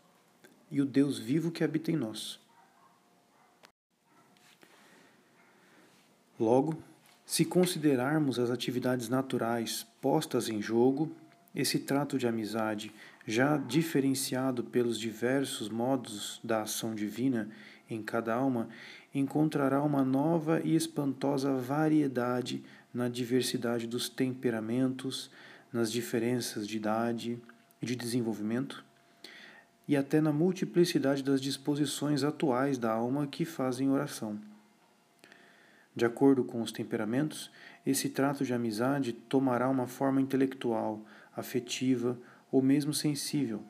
e 0.72 0.82
o 0.82 0.86
Deus 0.86 1.20
vivo 1.20 1.52
que 1.52 1.64
habita 1.64 1.92
em 1.92 1.96
nós. 1.96 2.40
Logo, 6.40 6.78
se 7.26 7.46
considerarmos 7.46 8.40
as 8.40 8.50
atividades 8.50 9.10
naturais 9.10 9.86
postas 10.02 10.50
em 10.50 10.62
jogo, 10.62 11.12
esse 11.54 11.80
trato 11.80 12.18
de 12.18 12.28
amizade 12.28 12.92
já 13.26 13.58
diferenciado 13.58 14.64
pelos 14.64 15.00
diversos 15.00 15.70
modos 15.70 16.40
da 16.44 16.62
ação 16.62 16.96
divina 16.96 17.50
em 17.90 18.02
cada 18.02 18.34
alma, 18.34 18.70
encontrará 19.14 19.82
uma 19.84 20.04
nova 20.04 20.62
e 20.64 20.76
espantosa 20.76 21.54
variedade 21.54 22.64
na 22.98 23.08
diversidade 23.08 23.86
dos 23.86 24.10
temperamentos, 24.10 25.30
nas 25.72 25.92
diferenças 25.92 26.68
de 26.68 26.78
idade 26.78 27.40
e 27.80 27.86
de 27.86 27.96
desenvolvimento, 27.96 28.84
e 29.88 29.96
até 29.96 30.20
na 30.20 30.34
multiplicidade 30.34 31.22
das 31.22 31.40
disposições 31.40 32.24
atuais 32.24 32.76
da 32.80 32.92
alma 32.92 33.28
que 33.28 33.46
fazem 33.46 33.92
oração. 33.92 34.40
De 35.96 36.06
acordo 36.06 36.44
com 36.44 36.60
os 36.60 36.72
temperamentos, 36.72 37.52
esse 37.86 38.10
trato 38.10 38.44
de 38.44 38.52
amizade 38.52 39.14
tomará 39.14 39.70
uma 39.70 39.86
forma 39.86 40.20
intelectual, 40.20 41.00
afetiva, 41.36 42.18
ou 42.52 42.64
mesmo 42.64 42.96
sensível. 42.96 43.62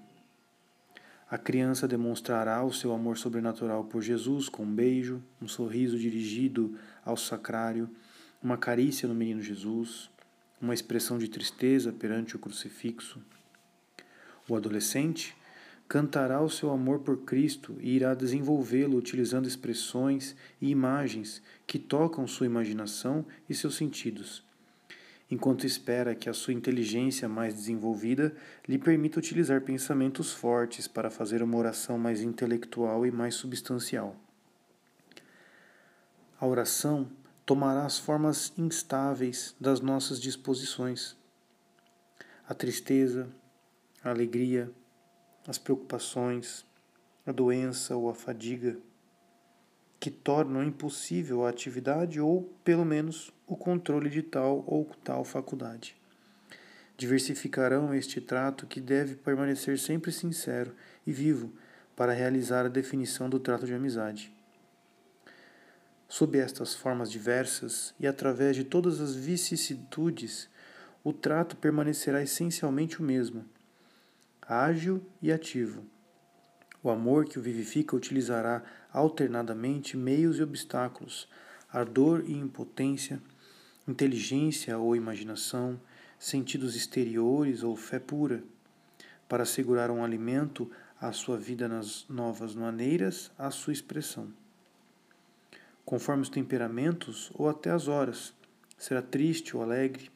A 1.30 1.38
criança 1.38 1.86
demonstrará 1.86 2.64
o 2.64 2.72
seu 2.72 2.94
amor 2.94 3.18
sobrenatural 3.18 3.84
por 3.84 4.02
Jesus 4.02 4.48
com 4.48 4.64
um 4.64 4.74
beijo, 4.74 5.22
um 5.42 5.50
sorriso 5.50 6.00
dirigido 6.00 6.78
ao 7.04 7.18
sacrário, 7.18 7.90
uma 8.42 8.58
carícia 8.58 9.08
no 9.08 9.16
menino 9.16 9.42
Jesus, 9.42 10.10
uma 10.62 10.74
expressão 10.74 11.18
de 11.18 11.28
tristeza 11.28 11.92
perante 11.92 12.36
o 12.36 12.40
crucifixo. 12.40 13.22
O 14.48 14.56
adolescente 14.56 15.36
cantará 15.88 16.42
o 16.42 16.50
seu 16.50 16.72
amor 16.72 17.00
por 17.00 17.18
Cristo 17.20 17.76
e 17.80 17.96
irá 17.96 18.14
desenvolvê-lo 18.14 18.98
utilizando 18.98 19.48
expressões 19.48 20.36
e 20.62 20.70
imagens 20.70 21.42
que 21.66 21.80
tocam 21.80 22.28
sua 22.28 22.46
imaginação 22.46 23.26
e 23.50 23.56
seus 23.56 23.76
sentidos 23.76 24.48
enquanto 25.30 25.66
espera 25.66 26.16
que 26.16 26.30
a 26.30 26.34
sua 26.34 26.54
inteligência 26.54 27.28
mais 27.28 27.54
desenvolvida 27.54 28.34
lhe 28.68 28.78
permita 28.78 29.20
utilizar 29.20 29.62
pensamentos 29.62 30.34
fortes 30.34 30.88
para 30.88 31.10
fazer 31.10 31.44
uma 31.44 31.58
oração 31.58 31.98
mais 31.98 32.22
intelectual 32.22 33.06
e 33.06 33.12
mais 33.12 33.36
substancial. 33.36 34.16
A 36.40 36.46
oração 36.46 37.10
tomará 37.48 37.86
as 37.86 37.98
formas 37.98 38.52
instáveis 38.58 39.56
das 39.58 39.80
nossas 39.80 40.20
disposições. 40.20 41.16
A 42.46 42.54
tristeza, 42.54 43.30
a 44.04 44.10
alegria, 44.10 44.70
as 45.48 45.58
preocupações, 45.58 46.66
a 47.26 47.32
doença 47.32 47.96
ou 47.96 48.10
a 48.10 48.14
fadiga, 48.14 48.78
que 49.98 50.12
tornam 50.12 50.62
impossível 50.62 51.46
a 51.46 51.50
atividade 51.50 52.20
ou, 52.20 52.54
pelo 52.66 52.84
menos, 52.84 53.32
o 53.48 53.56
controle 53.56 54.10
de 54.10 54.22
tal 54.22 54.66
ou 54.68 54.84
tal 55.02 55.24
faculdade. 55.24 55.96
Diversificarão 56.98 57.94
este 57.94 58.20
trato 58.20 58.68
que 58.68 58.82
deve 58.82 59.16
permanecer 59.16 59.80
sempre 59.80 60.12
sincero 60.12 60.76
e 61.06 61.14
vivo 61.14 61.54
para 61.96 62.12
realizar 62.12 62.66
a 62.66 62.70
definição 62.70 63.30
do 63.30 63.40
trato 63.40 63.66
de 63.66 63.74
amizade. 63.74 64.37
Sob 66.10 66.38
estas 66.38 66.74
formas 66.74 67.12
diversas 67.12 67.94
e 68.00 68.08
através 68.08 68.56
de 68.56 68.64
todas 68.64 69.02
as 69.02 69.14
vicissitudes, 69.14 70.50
o 71.04 71.12
trato 71.12 71.58
permanecerá 71.58 72.24
essencialmente 72.24 73.02
o 73.02 73.04
mesmo, 73.04 73.44
ágil 74.42 75.06
e 75.22 75.34
ativo. 75.34 75.84
O 76.82 76.90
amor 76.90 77.26
que 77.26 77.38
o 77.38 77.42
vivifica 77.42 77.94
utilizará 77.94 78.64
alternadamente 78.92 79.98
meios 79.98 80.40
e 80.40 80.44
obstáculos, 80.44 81.28
ardor 81.70 82.24
e 82.26 82.32
impotência, 82.32 83.22
inteligência 83.86 84.78
ou 84.78 84.96
imaginação, 84.96 85.78
sentidos 86.18 86.78
exteriores 86.78 87.64
ou 87.64 87.76
fé 87.76 88.00
pura, 88.00 88.42
para 89.28 89.44
assegurar 89.44 89.92
um 89.92 90.06
alimento 90.06 90.72
à 91.02 91.12
sua 91.12 91.38
vida 91.38 91.68
nas 91.68 92.06
novas 92.08 92.56
maneiras, 92.56 93.30
à 93.38 93.52
sua 93.52 93.74
expressão 93.74 94.32
conforme 95.88 96.22
os 96.22 96.28
temperamentos 96.28 97.32
ou 97.34 97.48
até 97.48 97.72
as 97.72 97.88
horas. 97.88 98.34
Será 98.78 99.02
triste 99.02 99.56
ou 99.56 99.64
alegre, 99.64 100.12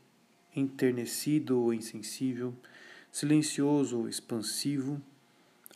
enternecido 0.53 1.57
ou 1.57 1.73
insensível, 1.73 2.53
silencioso 3.09 3.99
ou 3.99 4.09
expansivo, 4.09 5.01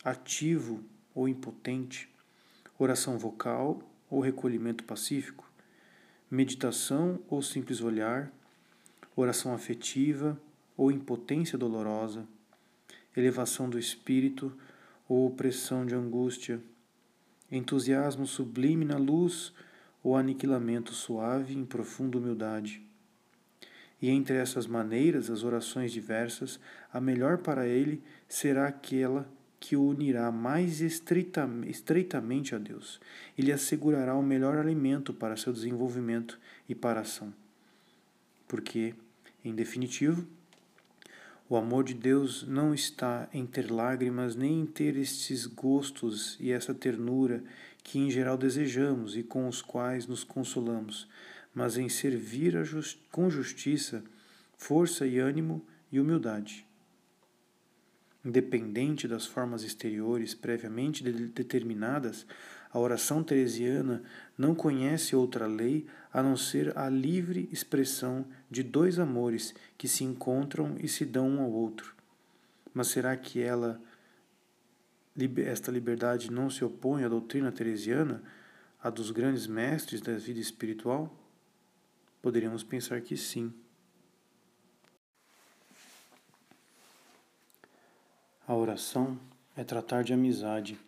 ativo 0.04 0.84
ou 1.14 1.26
impotente, 1.26 2.10
oração 2.78 3.16
vocal 3.16 3.80
ou 4.10 4.20
recolhimento 4.20 4.84
pacífico, 4.84 5.50
meditação 6.30 7.18
ou 7.26 7.40
simples 7.40 7.80
olhar, 7.80 8.30
oração 9.16 9.54
afetiva 9.54 10.38
ou 10.76 10.92
impotência 10.92 11.56
dolorosa, 11.56 12.28
elevação 13.16 13.66
do 13.66 13.78
espírito 13.78 14.54
ou 15.08 15.26
opressão 15.26 15.86
de 15.86 15.94
angústia, 15.94 16.60
entusiasmo 17.50 18.26
sublime 18.26 18.84
na 18.84 18.98
luz 18.98 19.54
o 20.06 20.14
aniquilamento 20.14 20.92
suave 20.92 21.52
em 21.52 21.64
profunda 21.64 22.16
humildade. 22.16 22.80
E 24.00 24.08
entre 24.08 24.36
essas 24.36 24.64
maneiras, 24.64 25.28
as 25.28 25.42
orações 25.42 25.90
diversas, 25.90 26.60
a 26.92 27.00
melhor 27.00 27.38
para 27.38 27.66
ele 27.66 28.00
será 28.28 28.68
aquela 28.68 29.28
que 29.58 29.74
o 29.74 29.84
unirá 29.84 30.30
mais 30.30 30.80
estreitamente 30.80 32.54
a 32.54 32.58
Deus 32.58 33.00
e 33.36 33.42
lhe 33.42 33.50
assegurará 33.50 34.14
o 34.14 34.22
melhor 34.22 34.56
alimento 34.56 35.12
para 35.12 35.36
seu 35.36 35.52
desenvolvimento 35.52 36.38
e 36.68 36.74
para 36.74 37.00
a 37.00 37.02
ação. 37.02 37.34
Porque, 38.46 38.94
em 39.44 39.56
definitivo, 39.56 40.24
o 41.48 41.56
amor 41.56 41.82
de 41.82 41.94
Deus 41.94 42.46
não 42.46 42.72
está 42.72 43.28
em 43.32 43.44
ter 43.44 43.72
lágrimas, 43.72 44.36
nem 44.36 44.60
em 44.60 44.66
ter 44.66 44.96
estes 44.96 45.46
gostos 45.46 46.36
e 46.38 46.52
essa 46.52 46.72
ternura 46.72 47.42
que 47.86 48.00
em 48.00 48.10
geral 48.10 48.36
desejamos 48.36 49.16
e 49.16 49.22
com 49.22 49.46
os 49.46 49.62
quais 49.62 50.08
nos 50.08 50.24
consolamos, 50.24 51.08
mas 51.54 51.78
em 51.78 51.88
servir 51.88 52.64
just 52.64 52.98
com 53.12 53.30
justiça, 53.30 54.02
força 54.56 55.06
e 55.06 55.20
ânimo 55.20 55.64
e 55.92 56.00
humildade. 56.00 56.66
Independente 58.24 59.06
das 59.06 59.24
formas 59.24 59.62
exteriores 59.62 60.34
previamente 60.34 61.04
de 61.04 61.12
determinadas, 61.28 62.26
a 62.72 62.78
oração 62.80 63.22
teresiana 63.22 64.02
não 64.36 64.52
conhece 64.52 65.14
outra 65.14 65.46
lei 65.46 65.86
a 66.12 66.20
não 66.24 66.36
ser 66.36 66.76
a 66.76 66.88
livre 66.88 67.48
expressão 67.52 68.26
de 68.50 68.64
dois 68.64 68.98
amores 68.98 69.54
que 69.78 69.86
se 69.86 70.02
encontram 70.02 70.74
e 70.80 70.88
se 70.88 71.04
dão 71.04 71.28
um 71.28 71.40
ao 71.40 71.52
outro. 71.52 71.94
Mas 72.74 72.88
será 72.88 73.16
que 73.16 73.40
ela 73.40 73.80
esta 75.46 75.70
liberdade 75.70 76.30
não 76.30 76.50
se 76.50 76.64
opõe 76.64 77.04
à 77.04 77.08
doutrina 77.08 77.50
teresiana, 77.50 78.22
a 78.82 78.90
dos 78.90 79.10
grandes 79.10 79.46
mestres 79.46 80.00
da 80.00 80.16
vida 80.16 80.38
espiritual? 80.38 81.10
Poderíamos 82.20 82.62
pensar 82.62 83.00
que 83.00 83.16
sim. 83.16 83.52
A 88.46 88.54
oração 88.54 89.18
é 89.56 89.64
tratar 89.64 90.04
de 90.04 90.12
amizade. 90.12 90.78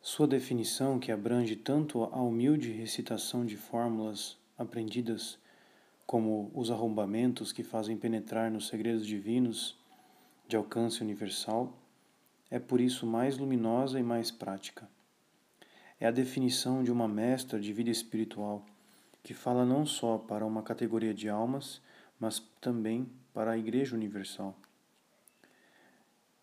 Sua 0.00 0.26
definição, 0.26 0.98
que 0.98 1.12
abrange 1.12 1.54
tanto 1.54 2.02
a 2.02 2.20
humilde 2.20 2.72
recitação 2.72 3.44
de 3.44 3.56
fórmulas 3.56 4.36
aprendidas, 4.58 5.38
como 6.06 6.50
os 6.54 6.70
arrombamentos 6.70 7.52
que 7.52 7.62
fazem 7.62 7.96
penetrar 7.96 8.50
nos 8.50 8.68
segredos 8.68 9.06
divinos 9.06 9.76
de 10.46 10.56
alcance 10.56 11.02
universal, 11.02 11.72
é 12.50 12.58
por 12.58 12.80
isso 12.80 13.06
mais 13.06 13.38
luminosa 13.38 13.98
e 13.98 14.02
mais 14.02 14.30
prática. 14.30 14.88
É 15.98 16.06
a 16.06 16.10
definição 16.10 16.82
de 16.82 16.92
uma 16.92 17.08
mestra 17.08 17.58
de 17.58 17.72
vida 17.72 17.90
espiritual 17.90 18.64
que 19.22 19.32
fala 19.32 19.64
não 19.64 19.86
só 19.86 20.18
para 20.18 20.44
uma 20.44 20.62
categoria 20.62 21.14
de 21.14 21.28
almas, 21.28 21.80
mas 22.20 22.40
também 22.60 23.08
para 23.32 23.52
a 23.52 23.58
Igreja 23.58 23.96
Universal. 23.96 24.54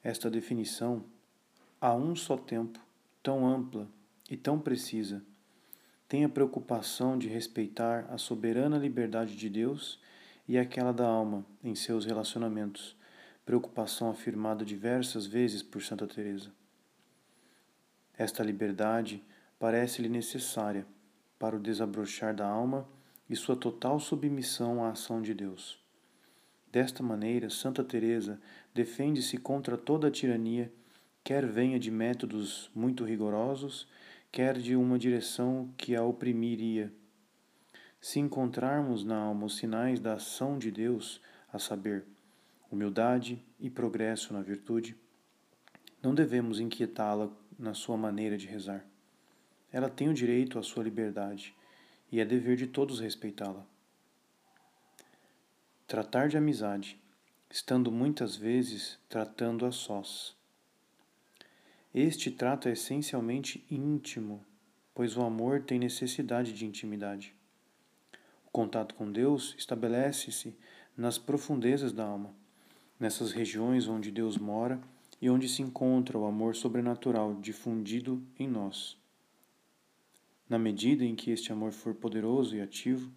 Esta 0.03 0.31
definição, 0.31 1.05
a 1.79 1.93
um 1.93 2.15
só 2.15 2.35
tempo, 2.35 2.79
tão 3.21 3.47
ampla 3.47 3.87
e 4.29 4.35
tão 4.35 4.59
precisa, 4.59 5.23
tem 6.07 6.25
a 6.25 6.29
preocupação 6.29 7.17
de 7.17 7.27
respeitar 7.27 8.07
a 8.09 8.17
soberana 8.17 8.77
liberdade 8.77 9.35
de 9.35 9.47
Deus 9.47 9.99
e 10.47 10.57
aquela 10.57 10.91
da 10.91 11.07
alma 11.07 11.45
em 11.63 11.75
seus 11.75 12.03
relacionamentos 12.03 12.97
preocupação 13.51 14.09
afirmada 14.09 14.63
diversas 14.63 15.27
vezes 15.27 15.61
por 15.61 15.83
Santa 15.83 16.07
Teresa. 16.07 16.53
Esta 18.17 18.41
liberdade 18.41 19.21
parece-lhe 19.59 20.07
necessária 20.07 20.87
para 21.37 21.57
o 21.57 21.59
desabrochar 21.59 22.33
da 22.33 22.47
alma 22.47 22.87
e 23.29 23.35
sua 23.35 23.57
total 23.57 23.99
submissão 23.99 24.85
à 24.85 24.91
ação 24.91 25.21
de 25.21 25.33
Deus. 25.33 25.77
Desta 26.71 27.03
maneira, 27.03 27.49
Santa 27.49 27.83
Teresa 27.83 28.39
defende-se 28.73 29.37
contra 29.37 29.77
toda 29.77 30.07
a 30.07 30.11
tirania, 30.11 30.71
quer 31.21 31.45
venha 31.45 31.77
de 31.77 31.91
métodos 31.91 32.71
muito 32.73 33.03
rigorosos, 33.03 33.85
quer 34.31 34.57
de 34.57 34.77
uma 34.77 34.97
direção 34.97 35.69
que 35.75 35.93
a 35.93 36.01
oprimiria. 36.01 36.89
Se 37.99 38.17
encontrarmos 38.17 39.03
na 39.03 39.17
alma 39.17 39.47
os 39.47 39.57
sinais 39.57 39.99
da 39.99 40.13
ação 40.13 40.57
de 40.57 40.71
Deus, 40.71 41.19
a 41.51 41.59
saber, 41.59 42.05
humildade 42.71 43.43
e 43.59 43.69
progresso 43.69 44.33
na 44.33 44.41
virtude, 44.41 44.95
não 46.01 46.15
devemos 46.15 46.59
inquietá-la 46.59 47.29
na 47.59 47.73
sua 47.73 47.97
maneira 47.97 48.37
de 48.37 48.47
rezar. 48.47 48.85
Ela 49.71 49.89
tem 49.89 50.07
o 50.07 50.13
direito 50.13 50.57
à 50.57 50.63
sua 50.63 50.83
liberdade 50.83 51.53
e 52.09 52.19
é 52.21 52.25
dever 52.25 52.55
de 52.55 52.67
todos 52.67 52.99
respeitá-la. 52.99 53.65
Tratar 55.85 56.29
de 56.29 56.37
amizade, 56.37 56.97
estando 57.49 57.91
muitas 57.91 58.37
vezes 58.37 58.97
tratando 59.09 59.65
a 59.65 59.71
sós. 59.71 60.33
Este 61.93 62.31
trato 62.31 62.69
é 62.69 62.71
essencialmente 62.71 63.65
íntimo, 63.69 64.45
pois 64.95 65.17
o 65.17 65.21
amor 65.21 65.61
tem 65.61 65.77
necessidade 65.77 66.53
de 66.53 66.65
intimidade. 66.65 67.35
O 68.47 68.49
contato 68.49 68.95
com 68.95 69.11
Deus 69.11 69.53
estabelece-se 69.57 70.55
nas 70.95 71.17
profundezas 71.17 71.91
da 71.91 72.05
alma 72.05 72.40
nessas 73.01 73.31
regiões 73.31 73.87
onde 73.87 74.11
Deus 74.11 74.37
mora 74.37 74.79
e 75.19 75.27
onde 75.27 75.49
se 75.49 75.63
encontra 75.63 76.19
o 76.19 76.25
amor 76.25 76.55
sobrenatural 76.55 77.33
difundido 77.33 78.21
em 78.37 78.47
nós. 78.47 78.95
Na 80.47 80.59
medida 80.59 81.03
em 81.03 81.15
que 81.15 81.31
este 81.31 81.51
amor 81.51 81.71
for 81.71 81.95
poderoso 81.95 82.55
e 82.55 82.61
ativo, 82.61 83.11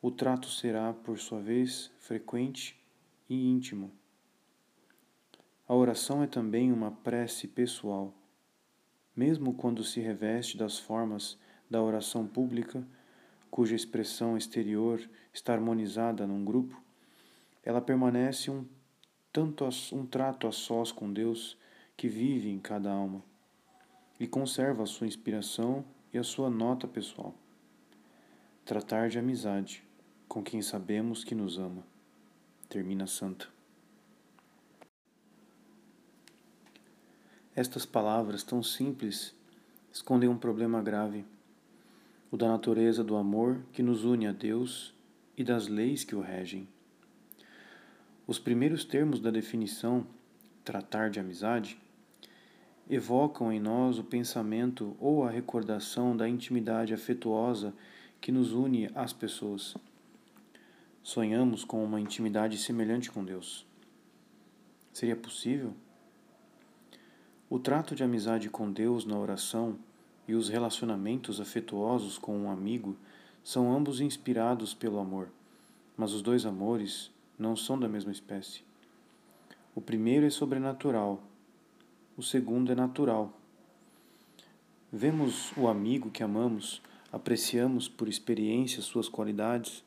o 0.00 0.12
trato 0.12 0.48
será, 0.48 0.92
por 0.92 1.18
sua 1.18 1.40
vez, 1.40 1.90
frequente 1.98 2.80
e 3.28 3.50
íntimo. 3.50 3.90
A 5.66 5.74
oração 5.74 6.22
é 6.22 6.28
também 6.28 6.70
uma 6.70 6.92
prece 6.92 7.48
pessoal. 7.48 8.14
Mesmo 9.16 9.54
quando 9.54 9.82
se 9.82 9.98
reveste 9.98 10.56
das 10.56 10.78
formas 10.78 11.36
da 11.68 11.82
oração 11.82 12.24
pública, 12.24 12.86
cuja 13.50 13.74
expressão 13.74 14.36
exterior 14.36 15.00
está 15.32 15.52
harmonizada 15.52 16.28
num 16.28 16.44
grupo, 16.44 16.80
ela 17.64 17.80
permanece 17.80 18.52
um 18.52 18.64
tanto 19.36 19.68
um 19.92 20.06
trato 20.06 20.46
a 20.46 20.50
sós 20.50 20.90
com 20.90 21.12
Deus 21.12 21.58
que 21.94 22.08
vive 22.08 22.48
em 22.48 22.58
cada 22.58 22.90
alma 22.90 23.22
e 24.18 24.26
conserva 24.26 24.84
a 24.84 24.86
sua 24.86 25.06
inspiração 25.06 25.84
e 26.10 26.16
a 26.16 26.24
sua 26.24 26.48
nota 26.48 26.88
pessoal. 26.88 27.34
tratar 28.64 29.10
de 29.10 29.18
amizade 29.18 29.84
com 30.26 30.42
quem 30.42 30.62
sabemos 30.62 31.22
que 31.22 31.34
nos 31.34 31.58
ama. 31.58 31.84
Termina 32.66 33.06
Santa. 33.06 33.46
Estas 37.54 37.84
palavras 37.84 38.42
tão 38.42 38.62
simples 38.62 39.34
escondem 39.92 40.30
um 40.30 40.38
problema 40.38 40.80
grave, 40.80 41.26
o 42.30 42.38
da 42.38 42.48
natureza 42.48 43.04
do 43.04 43.16
amor 43.16 43.60
que 43.70 43.82
nos 43.82 44.02
une 44.02 44.26
a 44.26 44.32
Deus 44.32 44.94
e 45.36 45.44
das 45.44 45.68
leis 45.68 46.04
que 46.04 46.16
o 46.16 46.22
regem. 46.22 46.66
Os 48.26 48.40
primeiros 48.40 48.84
termos 48.84 49.20
da 49.20 49.30
definição, 49.30 50.04
tratar 50.64 51.10
de 51.10 51.20
amizade, 51.20 51.78
evocam 52.90 53.52
em 53.52 53.60
nós 53.60 54.00
o 54.00 54.04
pensamento 54.04 54.96
ou 54.98 55.22
a 55.22 55.30
recordação 55.30 56.16
da 56.16 56.28
intimidade 56.28 56.92
afetuosa 56.92 57.72
que 58.20 58.32
nos 58.32 58.52
une 58.52 58.90
às 58.96 59.12
pessoas. 59.12 59.76
Sonhamos 61.04 61.64
com 61.64 61.84
uma 61.84 62.00
intimidade 62.00 62.58
semelhante 62.58 63.12
com 63.12 63.24
Deus. 63.24 63.64
Seria 64.92 65.14
possível? 65.14 65.72
O 67.48 67.60
trato 67.60 67.94
de 67.94 68.02
amizade 68.02 68.50
com 68.50 68.72
Deus 68.72 69.04
na 69.04 69.16
oração 69.16 69.78
e 70.26 70.34
os 70.34 70.48
relacionamentos 70.48 71.40
afetuosos 71.40 72.18
com 72.18 72.36
um 72.36 72.50
amigo 72.50 72.96
são 73.44 73.72
ambos 73.72 74.00
inspirados 74.00 74.74
pelo 74.74 74.98
amor, 74.98 75.28
mas 75.96 76.12
os 76.12 76.22
dois 76.22 76.44
amores 76.44 77.14
não 77.38 77.56
são 77.56 77.78
da 77.78 77.88
mesma 77.88 78.12
espécie. 78.12 78.62
O 79.74 79.80
primeiro 79.80 80.26
é 80.26 80.30
sobrenatural, 80.30 81.22
o 82.16 82.22
segundo 82.22 82.72
é 82.72 82.74
natural. 82.74 83.32
Vemos 84.92 85.52
o 85.56 85.68
amigo 85.68 86.10
que 86.10 86.22
amamos, 86.22 86.80
apreciamos 87.12 87.88
por 87.88 88.08
experiência 88.08 88.80
suas 88.80 89.08
qualidades, 89.08 89.84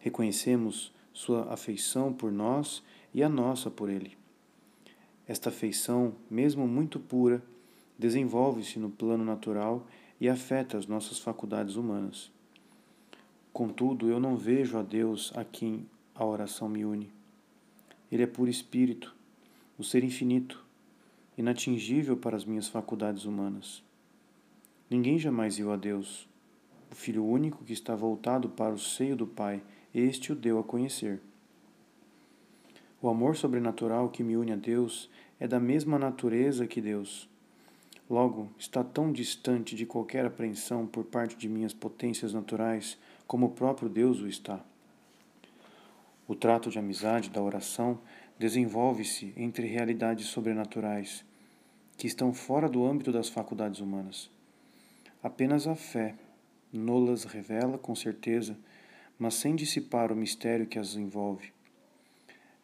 reconhecemos 0.00 0.92
sua 1.12 1.52
afeição 1.52 2.12
por 2.12 2.30
nós 2.32 2.82
e 3.12 3.22
a 3.22 3.28
nossa 3.28 3.70
por 3.70 3.90
ele. 3.90 4.16
Esta 5.26 5.48
afeição, 5.48 6.14
mesmo 6.30 6.66
muito 6.68 7.00
pura, 7.00 7.42
desenvolve-se 7.98 8.78
no 8.78 8.90
plano 8.90 9.24
natural 9.24 9.86
e 10.20 10.28
afeta 10.28 10.78
as 10.78 10.86
nossas 10.86 11.18
faculdades 11.18 11.76
humanas. 11.76 12.30
Contudo, 13.52 14.08
eu 14.08 14.20
não 14.20 14.36
vejo 14.36 14.78
a 14.78 14.82
Deus 14.82 15.32
a 15.34 15.44
quem 15.44 15.88
a 16.18 16.24
oração 16.24 16.68
me 16.68 16.84
une. 16.84 17.10
Ele 18.10 18.22
é 18.22 18.26
puro 18.26 18.48
espírito, 18.48 19.14
o 19.78 19.84
ser 19.84 20.02
infinito, 20.02 20.64
inatingível 21.36 22.16
para 22.16 22.36
as 22.36 22.44
minhas 22.44 22.68
faculdades 22.68 23.24
humanas. 23.24 23.82
Ninguém 24.88 25.18
jamais 25.18 25.56
viu 25.56 25.70
a 25.72 25.76
Deus. 25.76 26.26
O 26.90 26.94
Filho 26.94 27.24
único 27.24 27.64
que 27.64 27.72
está 27.72 27.94
voltado 27.94 28.48
para 28.48 28.72
o 28.72 28.78
seio 28.78 29.16
do 29.16 29.26
Pai, 29.26 29.62
este 29.94 30.32
o 30.32 30.36
deu 30.36 30.58
a 30.58 30.64
conhecer. 30.64 31.20
O 33.02 33.08
amor 33.08 33.36
sobrenatural 33.36 34.08
que 34.08 34.22
me 34.22 34.36
une 34.36 34.52
a 34.52 34.56
Deus 34.56 35.10
é 35.38 35.46
da 35.46 35.60
mesma 35.60 35.98
natureza 35.98 36.66
que 36.66 36.80
Deus. 36.80 37.28
Logo, 38.08 38.48
está 38.56 38.82
tão 38.82 39.12
distante 39.12 39.74
de 39.74 39.84
qualquer 39.84 40.24
apreensão 40.24 40.86
por 40.86 41.04
parte 41.04 41.36
de 41.36 41.48
minhas 41.48 41.74
potências 41.74 42.32
naturais 42.32 42.96
como 43.26 43.46
o 43.46 43.50
próprio 43.50 43.88
Deus 43.88 44.20
o 44.20 44.28
está. 44.28 44.64
O 46.28 46.34
trato 46.34 46.70
de 46.70 46.78
amizade 46.78 47.30
da 47.30 47.40
oração 47.40 48.00
desenvolve-se 48.38 49.32
entre 49.36 49.66
realidades 49.66 50.26
sobrenaturais 50.26 51.24
que 51.96 52.06
estão 52.06 52.32
fora 52.32 52.68
do 52.68 52.84
âmbito 52.84 53.10
das 53.10 53.28
faculdades 53.28 53.80
humanas. 53.80 54.30
Apenas 55.22 55.66
a 55.66 55.74
fé 55.74 56.14
nolas 56.72 57.24
revela 57.24 57.78
com 57.78 57.94
certeza, 57.94 58.56
mas 59.18 59.34
sem 59.34 59.56
dissipar 59.56 60.12
o 60.12 60.16
mistério 60.16 60.66
que 60.66 60.78
as 60.78 60.94
envolve. 60.94 61.52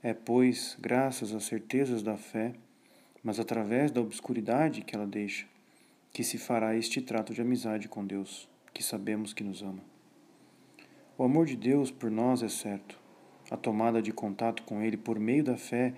É, 0.02 0.12
pois, 0.12 0.76
graças 0.80 1.34
às 1.34 1.44
certezas 1.44 2.02
da 2.02 2.16
fé, 2.16 2.52
mas 3.22 3.38
através 3.38 3.90
da 3.90 4.00
obscuridade 4.00 4.82
que 4.82 4.94
ela 4.94 5.06
deixa, 5.06 5.46
que 6.12 6.24
se 6.24 6.36
fará 6.36 6.76
este 6.76 7.00
trato 7.00 7.32
de 7.32 7.40
amizade 7.40 7.88
com 7.88 8.04
Deus, 8.04 8.48
que 8.74 8.82
sabemos 8.82 9.32
que 9.32 9.44
nos 9.44 9.62
ama. 9.62 9.82
O 11.16 11.24
amor 11.24 11.46
de 11.46 11.56
Deus 11.56 11.90
por 11.90 12.10
nós 12.10 12.42
é 12.42 12.48
certo. 12.48 13.01
A 13.52 13.56
tomada 13.58 14.00
de 14.00 14.10
contato 14.14 14.62
com 14.62 14.80
Ele 14.80 14.96
por 14.96 15.20
meio 15.20 15.44
da 15.44 15.58
fé 15.58 15.92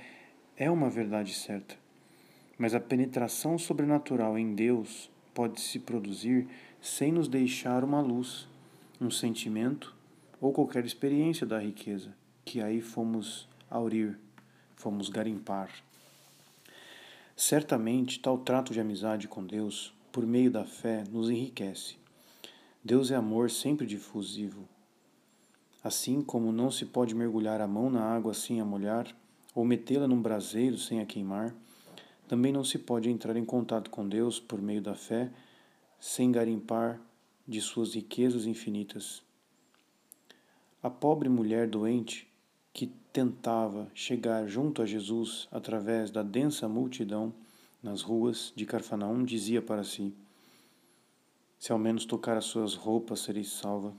é 0.57 0.69
uma 0.69 0.91
verdade 0.91 1.33
certa. 1.33 1.77
Mas 2.59 2.75
a 2.75 2.81
penetração 2.81 3.57
sobrenatural 3.57 4.37
em 4.37 4.57
Deus 4.57 5.09
pode 5.33 5.61
se 5.61 5.79
produzir 5.79 6.49
sem 6.83 7.13
nos 7.13 7.29
deixar 7.29 7.85
uma 7.85 8.01
luz, 8.01 8.49
um 9.01 9.09
sentimento 9.09 9.95
ou 10.41 10.53
qualquer 10.53 10.85
experiência 10.85 11.47
da 11.47 11.61
riqueza 11.61 12.13
que 12.45 12.61
aí 12.61 12.81
fomos 12.81 13.49
aurir, 13.71 14.19
fomos 14.75 15.09
garimpar. 15.09 15.71
Certamente, 17.37 18.19
tal 18.19 18.37
trato 18.37 18.73
de 18.73 18.81
amizade 18.81 19.29
com 19.29 19.47
Deus, 19.47 19.95
por 20.11 20.27
meio 20.27 20.51
da 20.51 20.65
fé, 20.65 21.05
nos 21.09 21.31
enriquece. 21.31 21.99
Deus 22.83 23.13
é 23.13 23.15
amor 23.15 23.49
sempre 23.49 23.87
difusivo. 23.87 24.74
Assim 25.85 26.23
como 26.23 26.51
não 26.51 26.71
se 26.71 26.87
pode 26.87 27.15
mergulhar 27.15 27.61
a 27.61 27.69
mão 27.69 27.91
na 27.91 28.01
água 28.01 28.33
sem 28.33 28.59
a 28.59 28.65
molhar, 28.65 29.07
ou 29.55 29.67
metê-la 29.67 30.09
num 30.09 30.23
braseiro 30.23 30.79
sem 30.79 31.01
a 31.01 31.05
queimar, 31.05 31.55
também 32.27 32.51
não 32.51 32.65
se 32.65 32.79
pode 32.79 33.11
entrar 33.11 33.37
em 33.37 33.45
contato 33.45 33.91
com 33.91 34.09
Deus 34.09 34.41
por 34.41 34.63
meio 34.63 34.81
da 34.81 34.95
fé 34.95 35.31
sem 36.01 36.33
garimpar 36.33 36.99
de 37.47 37.61
suas 37.61 37.95
riquezas 37.95 38.47
infinitas. 38.47 39.23
A 40.83 40.89
pobre 40.89 41.29
mulher 41.29 41.69
doente 41.69 42.27
que 42.73 42.87
tentava 43.13 43.91
chegar 43.95 44.47
junto 44.47 44.81
a 44.81 44.87
Jesus 44.87 45.47
através 45.53 46.11
da 46.11 46.23
densa 46.23 46.67
multidão 46.67 47.31
nas 47.83 48.01
ruas 48.01 48.55
de 48.57 48.65
Carfanaum, 48.65 49.23
dizia 49.23 49.61
para 49.61 49.85
si: 49.85 50.15
Se 51.59 51.71
ao 51.71 51.79
menos 51.79 52.07
tocar 52.07 52.39
as 52.39 52.47
suas 52.47 52.75
roupas, 52.75 53.21
serei 53.21 53.45
salva. 53.45 53.95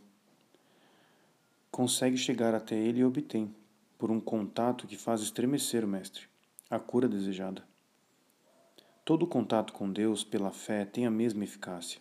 Consegue 1.76 2.16
chegar 2.16 2.56
até 2.56 2.74
ele 2.74 3.02
e 3.02 3.04
obtém, 3.04 3.54
por 3.98 4.10
um 4.10 4.18
contato 4.18 4.88
que 4.88 4.96
faz 4.96 5.20
estremecer 5.20 5.84
o 5.84 5.88
Mestre, 5.90 6.26
a 6.70 6.80
cura 6.80 7.06
desejada. 7.06 7.68
Todo 9.04 9.28
contato 9.28 9.74
com 9.74 9.92
Deus 9.92 10.24
pela 10.24 10.52
fé 10.52 10.86
tem 10.86 11.06
a 11.06 11.12
mesma 11.12 11.44
eficácia, 11.44 12.00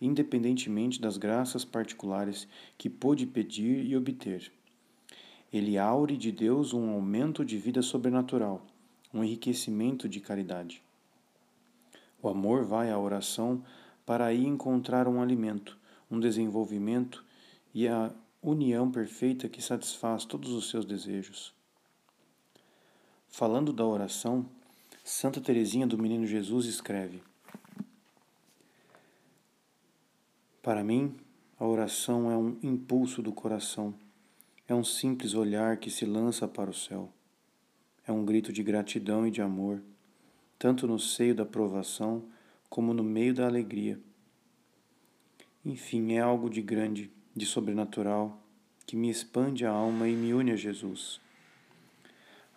independentemente 0.00 0.98
das 0.98 1.18
graças 1.18 1.62
particulares 1.62 2.48
que 2.78 2.88
pôde 2.88 3.26
pedir 3.26 3.84
e 3.84 3.94
obter. 3.94 4.50
Ele 5.52 5.76
aure 5.76 6.16
de 6.16 6.32
Deus 6.32 6.72
um 6.72 6.88
aumento 6.88 7.44
de 7.44 7.58
vida 7.58 7.82
sobrenatural, 7.82 8.64
um 9.12 9.22
enriquecimento 9.22 10.08
de 10.08 10.20
caridade. 10.20 10.82
O 12.22 12.30
amor 12.30 12.64
vai 12.64 12.90
à 12.90 12.98
oração 12.98 13.62
para 14.06 14.24
aí 14.24 14.46
encontrar 14.46 15.06
um 15.06 15.20
alimento, 15.20 15.78
um 16.10 16.18
desenvolvimento 16.18 17.22
e 17.74 17.86
a 17.86 18.10
união 18.42 18.90
perfeita 18.90 19.48
que 19.48 19.62
satisfaz 19.62 20.24
todos 20.24 20.50
os 20.50 20.68
seus 20.68 20.84
desejos. 20.84 21.54
Falando 23.28 23.72
da 23.72 23.86
oração, 23.86 24.44
Santa 25.04 25.40
Teresinha 25.40 25.86
do 25.86 25.96
Menino 25.96 26.26
Jesus 26.26 26.66
escreve: 26.66 27.22
Para 30.62 30.82
mim, 30.82 31.16
a 31.58 31.66
oração 31.66 32.30
é 32.30 32.36
um 32.36 32.58
impulso 32.62 33.22
do 33.22 33.32
coração 33.32 33.94
é 34.72 34.74
um 34.74 34.82
simples 34.82 35.34
olhar 35.34 35.76
que 35.76 35.90
se 35.90 36.06
lança 36.06 36.48
para 36.48 36.70
o 36.70 36.74
céu. 36.74 37.12
É 38.06 38.12
um 38.12 38.24
grito 38.24 38.52
de 38.52 38.62
gratidão 38.62 39.26
e 39.26 39.30
de 39.30 39.42
amor, 39.42 39.82
tanto 40.58 40.86
no 40.86 40.98
seio 40.98 41.34
da 41.34 41.44
provação 41.44 42.24
como 42.70 42.94
no 42.94 43.02
meio 43.02 43.34
da 43.34 43.46
alegria. 43.46 44.00
Enfim, 45.64 46.14
é 46.14 46.20
algo 46.20 46.48
de 46.48 46.62
grande, 46.62 47.10
de 47.34 47.46
sobrenatural, 47.46 48.40
que 48.86 48.96
me 48.96 49.08
expande 49.08 49.64
a 49.64 49.70
alma 49.70 50.08
e 50.08 50.14
me 50.14 50.34
une 50.34 50.52
a 50.52 50.56
Jesus. 50.56 51.20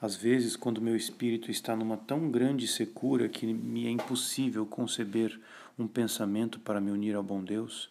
Às 0.01 0.15
vezes, 0.15 0.55
quando 0.55 0.81
meu 0.81 0.95
espírito 0.95 1.49
está 1.49 1.75
numa 1.75 1.97
tão 1.97 2.29
grande 2.29 2.67
secura 2.67 3.29
que 3.29 3.45
me 3.45 3.87
é 3.87 3.89
impossível 3.89 4.65
conceber 4.65 5.39
um 5.79 5.87
pensamento 5.87 6.59
para 6.59 6.81
me 6.81 6.91
unir 6.91 7.15
ao 7.15 7.23
bom 7.23 7.43
Deus, 7.43 7.89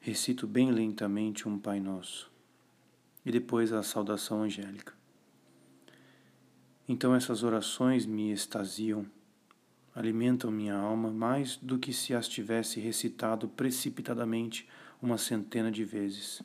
recito 0.00 0.46
bem 0.46 0.70
lentamente 0.70 1.48
um 1.48 1.58
Pai 1.58 1.80
Nosso 1.80 2.30
e 3.24 3.30
depois 3.30 3.72
a 3.72 3.82
saudação 3.82 4.42
angélica. 4.42 4.92
Então 6.88 7.14
essas 7.14 7.42
orações 7.42 8.04
me 8.04 8.32
extasiam, 8.32 9.06
alimentam 9.94 10.50
minha 10.50 10.74
alma 10.74 11.10
mais 11.10 11.56
do 11.56 11.78
que 11.78 11.92
se 11.92 12.14
as 12.14 12.28
tivesse 12.28 12.80
recitado 12.80 13.48
precipitadamente 13.48 14.68
uma 15.02 15.18
centena 15.18 15.70
de 15.70 15.84
vezes. 15.84 16.40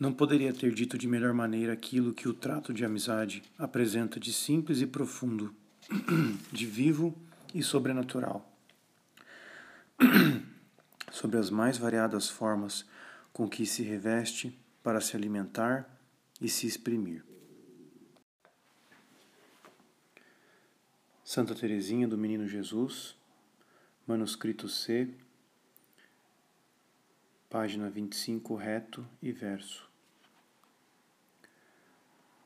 Não 0.00 0.12
poderia 0.12 0.52
ter 0.52 0.74
dito 0.74 0.98
de 0.98 1.06
melhor 1.06 1.32
maneira 1.32 1.72
aquilo 1.72 2.12
que 2.12 2.28
o 2.28 2.34
trato 2.34 2.72
de 2.72 2.84
amizade 2.84 3.42
apresenta 3.56 4.18
de 4.18 4.32
simples 4.32 4.80
e 4.80 4.86
profundo, 4.86 5.54
de 6.50 6.66
vivo 6.66 7.14
e 7.54 7.62
sobrenatural. 7.62 8.50
sobre 11.14 11.38
as 11.38 11.48
mais 11.48 11.78
variadas 11.78 12.28
formas 12.28 12.84
com 13.32 13.48
que 13.48 13.64
se 13.64 13.82
reveste 13.82 14.58
para 14.82 15.00
se 15.00 15.16
alimentar 15.16 15.88
e 16.40 16.48
se 16.48 16.66
exprimir. 16.66 17.24
Santa 21.24 21.54
Teresinha 21.54 22.06
do 22.06 22.18
Menino 22.18 22.46
Jesus, 22.46 23.16
manuscrito 24.06 24.68
C, 24.68 25.08
página 27.48 27.88
25, 27.88 28.54
reto 28.54 29.06
e 29.22 29.32
verso. 29.32 29.88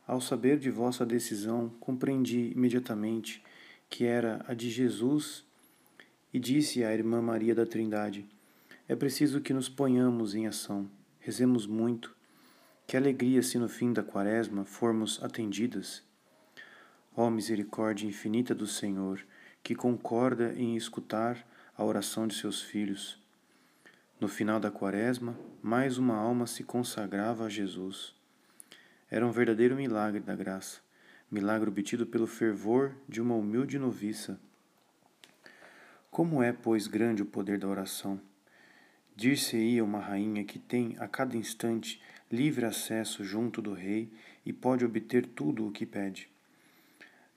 Ao 0.07 0.21
saber 0.21 0.59
de 0.59 0.71
vossa 0.71 1.05
decisão, 1.05 1.68
compreendi 1.81 2.53
imediatamente 2.55 3.42
que 3.90 4.05
era 4.05 4.44
a 4.47 4.55
de 4.55 4.71
Jesus 4.71 5.44
e 6.33 6.38
disse 6.38 6.85
à 6.85 6.94
irmã 6.94 7.21
Maria 7.21 7.55
da 7.57 7.66
Trindade: 7.66 8.25
É 8.87 8.94
preciso 8.94 9.40
que 9.40 9.53
nos 9.53 9.68
ponhamos 9.68 10.37
em 10.37 10.47
ação, 10.47 10.88
rezemos 11.18 11.66
muito. 11.66 12.16
Que 12.87 12.97
alegria 12.97 13.42
se 13.42 13.59
no 13.59 13.68
fim 13.68 13.92
da 13.92 14.03
quaresma 14.03 14.64
formos 14.64 15.23
atendidas. 15.23 16.03
Ó 17.16 17.29
misericórdia 17.29 18.07
infinita 18.07 18.55
do 18.55 18.66
Senhor, 18.66 19.27
que 19.62 19.75
concorda 19.75 20.53
em 20.55 20.77
escutar 20.77 21.47
a 21.77 21.85
oração 21.85 22.27
de 22.27 22.35
seus 22.35 22.61
filhos. 22.62 23.21
No 24.21 24.27
final 24.27 24.59
da 24.59 24.71
quaresma, 24.71 25.38
mais 25.62 25.97
uma 25.97 26.16
alma 26.16 26.47
se 26.47 26.64
consagrava 26.64 27.44
a 27.44 27.49
Jesus. 27.49 28.14
Era 29.11 29.27
um 29.27 29.31
verdadeiro 29.31 29.77
milagre 29.77 30.21
da 30.21 30.35
graça, 30.35 30.81
milagre 31.31 31.68
obtido 31.68 32.07
pelo 32.07 32.27
fervor 32.27 32.94
de 33.09 33.21
uma 33.21 33.35
humilde 33.35 33.79
noviça. 33.79 34.40
Como 36.11 36.42
é, 36.42 36.53
pois, 36.53 36.87
grande 36.87 37.23
o 37.23 37.27
poder 37.27 37.59
da 37.59 37.68
oração? 37.68 38.21
Dir-se-ia 39.14 39.85
uma 39.85 40.01
rainha 40.01 40.44
que 40.44 40.59
tem 40.59 40.97
a 40.99 41.07
cada 41.07 41.37
instante 41.37 42.03
livre 42.31 42.64
acesso 42.64 43.25
junto 43.25 43.62
do 43.62 43.73
rei 43.73 44.12
e 44.44 44.53
pode 44.53 44.85
obter 44.85 45.27
tudo 45.27 45.66
o 45.66 45.73
que 45.73 45.87
pede. 45.87 46.31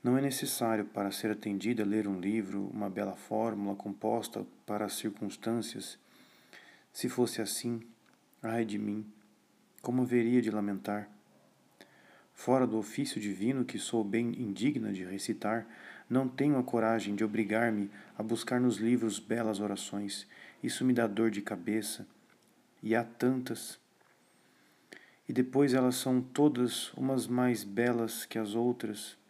Não 0.03 0.17
é 0.17 0.21
necessário 0.21 0.85
para 0.85 1.11
ser 1.11 1.29
atendida 1.29 1.85
ler 1.85 2.07
um 2.07 2.19
livro, 2.19 2.67
uma 2.73 2.89
bela 2.89 3.15
fórmula 3.15 3.75
composta 3.75 4.43
para 4.65 4.85
as 4.85 4.93
circunstâncias. 4.93 5.99
Se 6.91 7.07
fosse 7.07 7.39
assim, 7.39 7.83
ai 8.41 8.65
de 8.65 8.79
mim, 8.79 9.05
como 9.79 10.01
haveria 10.01 10.41
de 10.41 10.49
lamentar? 10.49 11.07
Fora 12.33 12.65
do 12.65 12.79
ofício 12.79 13.21
divino 13.21 13.63
que 13.63 13.77
sou 13.77 14.03
bem 14.03 14.29
indigna 14.41 14.91
de 14.91 15.05
recitar, 15.05 15.67
não 16.09 16.27
tenho 16.27 16.57
a 16.57 16.63
coragem 16.63 17.13
de 17.13 17.23
obrigar-me 17.23 17.91
a 18.17 18.23
buscar 18.23 18.59
nos 18.59 18.77
livros 18.77 19.19
belas 19.19 19.59
orações. 19.59 20.27
Isso 20.63 20.83
me 20.83 20.93
dá 20.93 21.05
dor 21.05 21.29
de 21.29 21.41
cabeça. 21.41 22.07
E 22.81 22.95
há 22.95 23.03
tantas. 23.03 23.79
E 25.29 25.31
depois 25.31 25.75
elas 25.75 25.95
são 25.95 26.19
todas 26.19 26.91
umas 26.93 27.27
mais 27.27 27.63
belas 27.63 28.25
que 28.25 28.39
as 28.39 28.55
outras. 28.55 29.20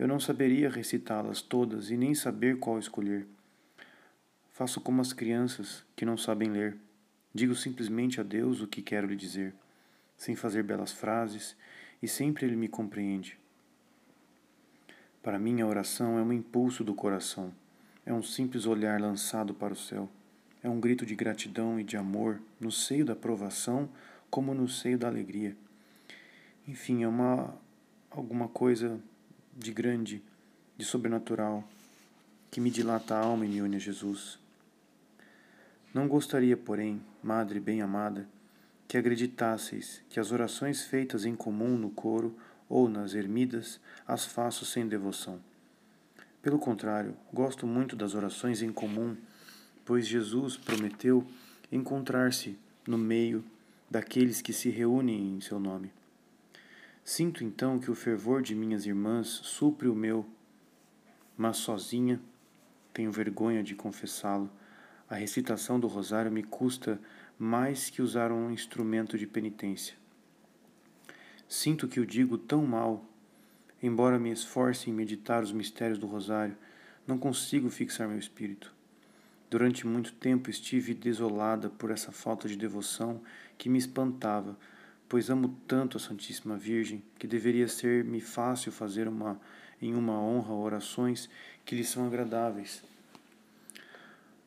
Eu 0.00 0.08
não 0.08 0.18
saberia 0.18 0.70
recitá-las 0.70 1.42
todas 1.42 1.90
e 1.90 1.96
nem 1.98 2.14
saber 2.14 2.58
qual 2.58 2.78
escolher. 2.78 3.26
Faço 4.50 4.80
como 4.80 5.02
as 5.02 5.12
crianças 5.12 5.84
que 5.94 6.06
não 6.06 6.16
sabem 6.16 6.48
ler. 6.50 6.78
Digo 7.34 7.54
simplesmente 7.54 8.18
a 8.18 8.22
Deus 8.22 8.62
o 8.62 8.66
que 8.66 8.80
quero 8.80 9.06
lhe 9.06 9.14
dizer, 9.14 9.52
sem 10.16 10.34
fazer 10.34 10.62
belas 10.62 10.90
frases 10.90 11.54
e 12.02 12.08
sempre 12.08 12.46
Ele 12.46 12.56
me 12.56 12.66
compreende. 12.66 13.38
Para 15.22 15.38
mim, 15.38 15.60
a 15.60 15.66
oração 15.66 16.18
é 16.18 16.22
um 16.22 16.32
impulso 16.32 16.82
do 16.82 16.94
coração, 16.94 17.52
é 18.06 18.10
um 18.14 18.22
simples 18.22 18.64
olhar 18.64 18.98
lançado 18.98 19.52
para 19.52 19.74
o 19.74 19.76
céu, 19.76 20.08
é 20.62 20.68
um 20.70 20.80
grito 20.80 21.04
de 21.04 21.14
gratidão 21.14 21.78
e 21.78 21.84
de 21.84 21.98
amor 21.98 22.40
no 22.58 22.72
seio 22.72 23.04
da 23.04 23.14
provação 23.14 23.86
como 24.30 24.54
no 24.54 24.66
seio 24.66 24.96
da 24.96 25.08
alegria. 25.08 25.54
Enfim, 26.66 27.02
é 27.02 27.08
uma 27.08 27.54
alguma 28.10 28.48
coisa 28.48 28.98
de 29.60 29.72
grande, 29.72 30.22
de 30.76 30.84
sobrenatural, 30.84 31.62
que 32.50 32.60
me 32.60 32.70
dilata 32.70 33.14
a 33.14 33.20
alma 33.20 33.44
e 33.44 33.48
me 33.48 33.60
une 33.60 33.76
a 33.76 33.78
Jesus. 33.78 34.38
Não 35.92 36.08
gostaria, 36.08 36.56
porém, 36.56 37.00
Madre 37.22 37.60
bem-amada, 37.60 38.26
que 38.88 38.96
acreditasseis 38.96 40.02
que 40.08 40.18
as 40.18 40.32
orações 40.32 40.82
feitas 40.82 41.26
em 41.26 41.36
comum 41.36 41.76
no 41.76 41.90
coro 41.90 42.34
ou 42.68 42.88
nas 42.88 43.14
ermidas 43.14 43.78
as 44.08 44.24
faço 44.24 44.64
sem 44.64 44.88
devoção. 44.88 45.38
Pelo 46.40 46.58
contrário, 46.58 47.14
gosto 47.32 47.66
muito 47.66 47.94
das 47.94 48.14
orações 48.14 48.62
em 48.62 48.72
comum, 48.72 49.14
pois 49.84 50.06
Jesus 50.06 50.56
prometeu 50.56 51.26
encontrar-se 51.70 52.58
no 52.86 52.96
meio 52.96 53.44
daqueles 53.90 54.40
que 54.40 54.52
se 54.52 54.70
reúnem 54.70 55.36
em 55.36 55.40
seu 55.40 55.60
nome. 55.60 55.92
Sinto 57.04 57.42
então 57.42 57.78
que 57.78 57.90
o 57.90 57.94
fervor 57.94 58.42
de 58.42 58.54
minhas 58.54 58.86
irmãs 58.86 59.26
supre 59.28 59.88
o 59.88 59.94
meu, 59.94 60.26
mas 61.36 61.56
sozinha, 61.56 62.20
tenho 62.92 63.10
vergonha 63.10 63.62
de 63.62 63.74
confessá-lo, 63.74 64.50
a 65.08 65.14
recitação 65.14 65.80
do 65.80 65.86
rosário 65.86 66.30
me 66.30 66.42
custa 66.42 67.00
mais 67.38 67.90
que 67.90 68.02
usar 68.02 68.30
um 68.30 68.50
instrumento 68.50 69.18
de 69.18 69.26
penitência. 69.26 69.96
Sinto 71.48 71.88
que 71.88 71.98
o 71.98 72.06
digo 72.06 72.38
tão 72.38 72.64
mal, 72.64 73.04
embora 73.82 74.18
me 74.18 74.30
esforce 74.30 74.88
em 74.88 74.92
meditar 74.92 75.42
os 75.42 75.50
mistérios 75.50 75.98
do 75.98 76.06
Rosário, 76.06 76.56
não 77.06 77.18
consigo 77.18 77.68
fixar 77.68 78.06
meu 78.06 78.18
espírito. 78.18 78.72
Durante 79.50 79.84
muito 79.84 80.12
tempo 80.12 80.48
estive 80.48 80.94
desolada 80.94 81.68
por 81.68 81.90
essa 81.90 82.12
falta 82.12 82.46
de 82.46 82.56
devoção 82.56 83.20
que 83.58 83.68
me 83.68 83.78
espantava, 83.78 84.56
pois 85.10 85.28
amo 85.28 85.54
tanto 85.68 85.98
a 85.98 86.00
Santíssima 86.00 86.56
Virgem 86.56 87.02
que 87.18 87.26
deveria 87.26 87.68
ser-me 87.68 88.22
fácil 88.22 88.72
fazer 88.72 89.06
uma, 89.06 89.38
em 89.82 89.94
uma 89.94 90.18
honra 90.18 90.54
orações 90.54 91.28
que 91.66 91.76
lhe 91.76 91.84
são 91.84 92.06
agradáveis. 92.06 92.82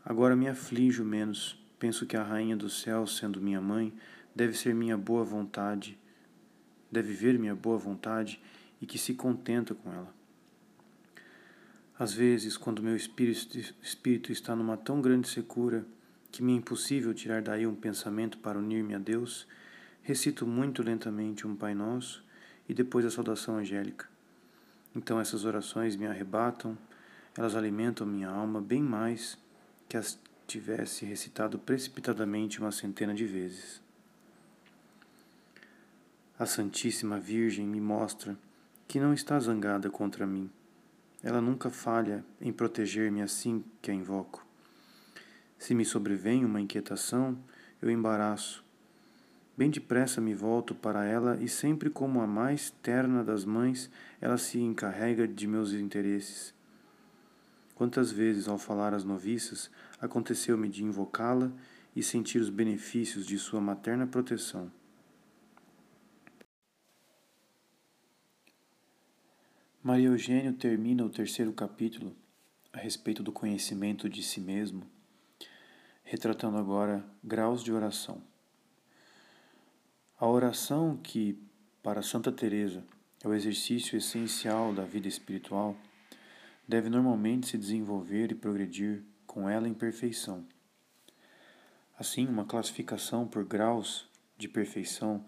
Agora 0.04 0.36
me 0.36 0.48
aflijo 0.48 1.04
menos 1.04 1.62
Penso 1.84 2.06
que 2.06 2.16
a 2.16 2.24
rainha 2.24 2.56
do 2.56 2.70
céu, 2.70 3.06
sendo 3.06 3.42
minha 3.42 3.60
mãe, 3.60 3.92
deve 4.34 4.58
ser 4.58 4.74
minha 4.74 4.98
boa 4.98 5.22
vontade, 5.22 6.00
deve 6.90 7.12
ver 7.12 7.38
minha 7.38 7.54
boa 7.54 7.78
vontade 7.78 8.42
e 8.80 8.86
que 8.86 8.98
se 8.98 9.14
contenta 9.14 9.76
com 9.76 9.92
ela. 9.92 10.16
Às 12.00 12.14
vezes, 12.14 12.56
quando 12.56 12.82
meu 12.82 12.96
espírito, 12.96 13.60
espírito 13.82 14.32
está 14.32 14.56
numa 14.56 14.78
tão 14.78 15.02
grande 15.02 15.28
secura 15.28 15.86
que 16.32 16.42
me 16.42 16.54
é 16.54 16.56
impossível 16.56 17.14
tirar 17.14 17.42
daí 17.42 17.68
um 17.68 17.76
pensamento 17.76 18.38
para 18.38 18.58
unir-me 18.58 18.96
a 18.96 18.98
Deus, 18.98 19.46
recito 20.04 20.46
muito 20.46 20.84
lentamente 20.84 21.48
um 21.48 21.56
Pai 21.56 21.74
Nosso 21.74 22.24
e 22.68 22.74
depois 22.74 23.06
a 23.06 23.10
saudação 23.10 23.58
angélica. 23.58 24.08
Então 24.96 25.20
essas 25.20 25.46
orações 25.46 25.96
me 25.96 26.06
arrebatam, 26.06 26.78
elas 27.36 27.56
alimentam 27.56 28.06
minha 28.06 28.30
alma 28.30 28.62
bem 28.62 28.84
mais 28.84 29.38
que 29.90 29.98
as 29.98 30.20
tivesse 30.46 31.06
recitado 31.06 31.58
precipitadamente 31.58 32.60
uma 32.60 32.72
centena 32.72 33.14
de 33.14 33.26
vezes. 33.26 33.82
A 36.38 36.46
Santíssima 36.46 37.20
Virgem 37.20 37.66
me 37.66 37.80
mostra 37.80 38.38
que 38.88 39.00
não 39.00 39.14
está 39.14 39.40
zangada 39.40 39.90
contra 39.90 40.28
mim. 40.28 40.50
Ela 41.24 41.40
nunca 41.40 41.70
falha 41.70 42.24
em 42.42 42.52
proteger-me 42.52 43.22
assim 43.22 43.64
que 43.82 43.90
a 43.90 43.94
invoco. 43.94 44.46
Se 45.58 45.74
me 45.74 45.86
sobrevém 45.86 46.44
uma 46.44 46.60
inquietação, 46.60 47.38
eu 47.82 47.90
embaraço. 47.90 48.64
Bem 49.56 49.70
depressa 49.70 50.20
me 50.20 50.34
volto 50.34 50.74
para 50.74 51.06
ela 51.06 51.38
e 51.40 51.48
sempre 51.48 51.90
como 51.90 52.22
a 52.22 52.28
mais 52.28 52.72
terna 52.82 53.24
das 53.24 53.46
mães, 53.46 53.90
ela 54.20 54.38
se 54.38 54.60
encarrega 54.60 55.28
de 55.28 55.46
meus 55.46 55.74
interesses. 55.74 56.56
Quantas 57.76 58.12
vezes, 58.12 58.48
ao 58.48 58.58
falar 58.58 58.96
às 58.96 59.04
noviças, 59.04 59.70
aconteceu-me 60.02 60.68
de 60.68 60.84
invocá-la 60.84 61.52
e 61.96 62.02
sentir 62.02 62.40
os 62.40 62.50
benefícios 62.50 63.28
de 63.28 63.38
sua 63.38 63.62
materna 63.62 64.08
proteção. 64.08 64.72
Maria 69.84 70.08
Eugênio 70.08 70.54
termina 70.54 71.06
o 71.06 71.10
terceiro 71.10 71.54
capítulo 71.54 72.16
a 72.72 72.80
respeito 72.80 73.22
do 73.22 73.32
conhecimento 73.32 74.10
de 74.10 74.24
si 74.24 74.40
mesmo, 74.42 74.90
retratando 76.04 76.58
agora 76.58 77.06
graus 77.24 77.62
de 77.62 77.72
oração. 77.72 78.33
A 80.20 80.28
oração 80.28 80.96
que, 80.96 81.42
para 81.82 82.02
Santa 82.02 82.32
Teresa, 82.32 82.84
é 83.24 83.28
o 83.28 83.34
exercício 83.34 83.98
essencial 83.98 84.74
da 84.74 84.84
vida 84.84 85.08
espiritual, 85.08 85.76
deve 86.68 86.90
normalmente 86.90 87.48
se 87.48 87.58
desenvolver 87.58 88.32
e 88.32 88.36
progredir 88.36 89.04
com 89.26 89.50
ela 89.50 89.68
em 89.68 89.74
perfeição. 89.74 90.46
Assim, 91.98 92.28
uma 92.28 92.46
classificação 92.46 93.28
por 93.28 93.44
graus 93.44 94.08
de 94.38 94.48
perfeição 94.48 95.26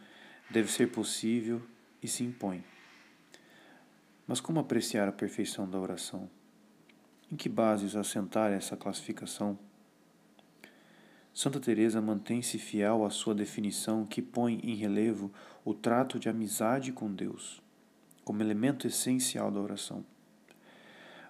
deve 0.50 0.72
ser 0.72 0.92
possível 0.92 1.62
e 2.02 2.08
se 2.08 2.24
impõe. 2.24 2.64
Mas 4.28 4.40
como 4.40 4.60
apreciar 4.60 5.08
a 5.08 5.12
perfeição 5.12 5.70
da 5.70 5.80
oração? 5.80 6.30
Em 7.32 7.36
que 7.36 7.50
bases 7.50 7.96
assentar 7.96 8.52
essa 8.52 8.78
classificação? 8.78 9.58
Santa 11.36 11.60
Teresa 11.60 12.02
mantém-se 12.02 12.58
fiel 12.58 13.04
à 13.04 13.10
sua 13.10 13.36
definição 13.36 14.06
que 14.06 14.22
põe 14.22 14.58
em 14.64 14.74
relevo 14.74 15.30
o 15.66 15.74
trato 15.74 16.18
de 16.18 16.30
amizade 16.30 16.94
com 16.94 17.14
Deus, 17.14 17.62
como 18.24 18.42
elemento 18.42 18.88
essencial 18.88 19.52
da 19.52 19.60
oração. 19.60 20.06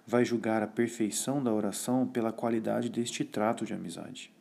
Vai 0.06 0.24
julgar 0.24 0.62
a 0.62 0.68
perfeição 0.68 1.42
da 1.42 1.52
oração 1.52 2.06
pela 2.06 2.32
qualidade 2.32 2.88
deste 2.88 3.24
trato 3.24 3.66
de 3.66 3.74
amizade, 3.74 4.32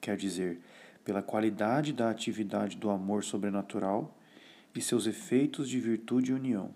quer 0.00 0.16
dizer, 0.16 0.60
pela 1.04 1.22
qualidade 1.22 1.92
da 1.92 2.10
atividade 2.10 2.76
do 2.76 2.90
amor 2.90 3.22
sobrenatural 3.22 4.18
e 4.74 4.80
seus 4.80 5.06
efeitos 5.06 5.68
de 5.68 5.78
virtude 5.78 6.32
e 6.32 6.34
união. 6.34 6.74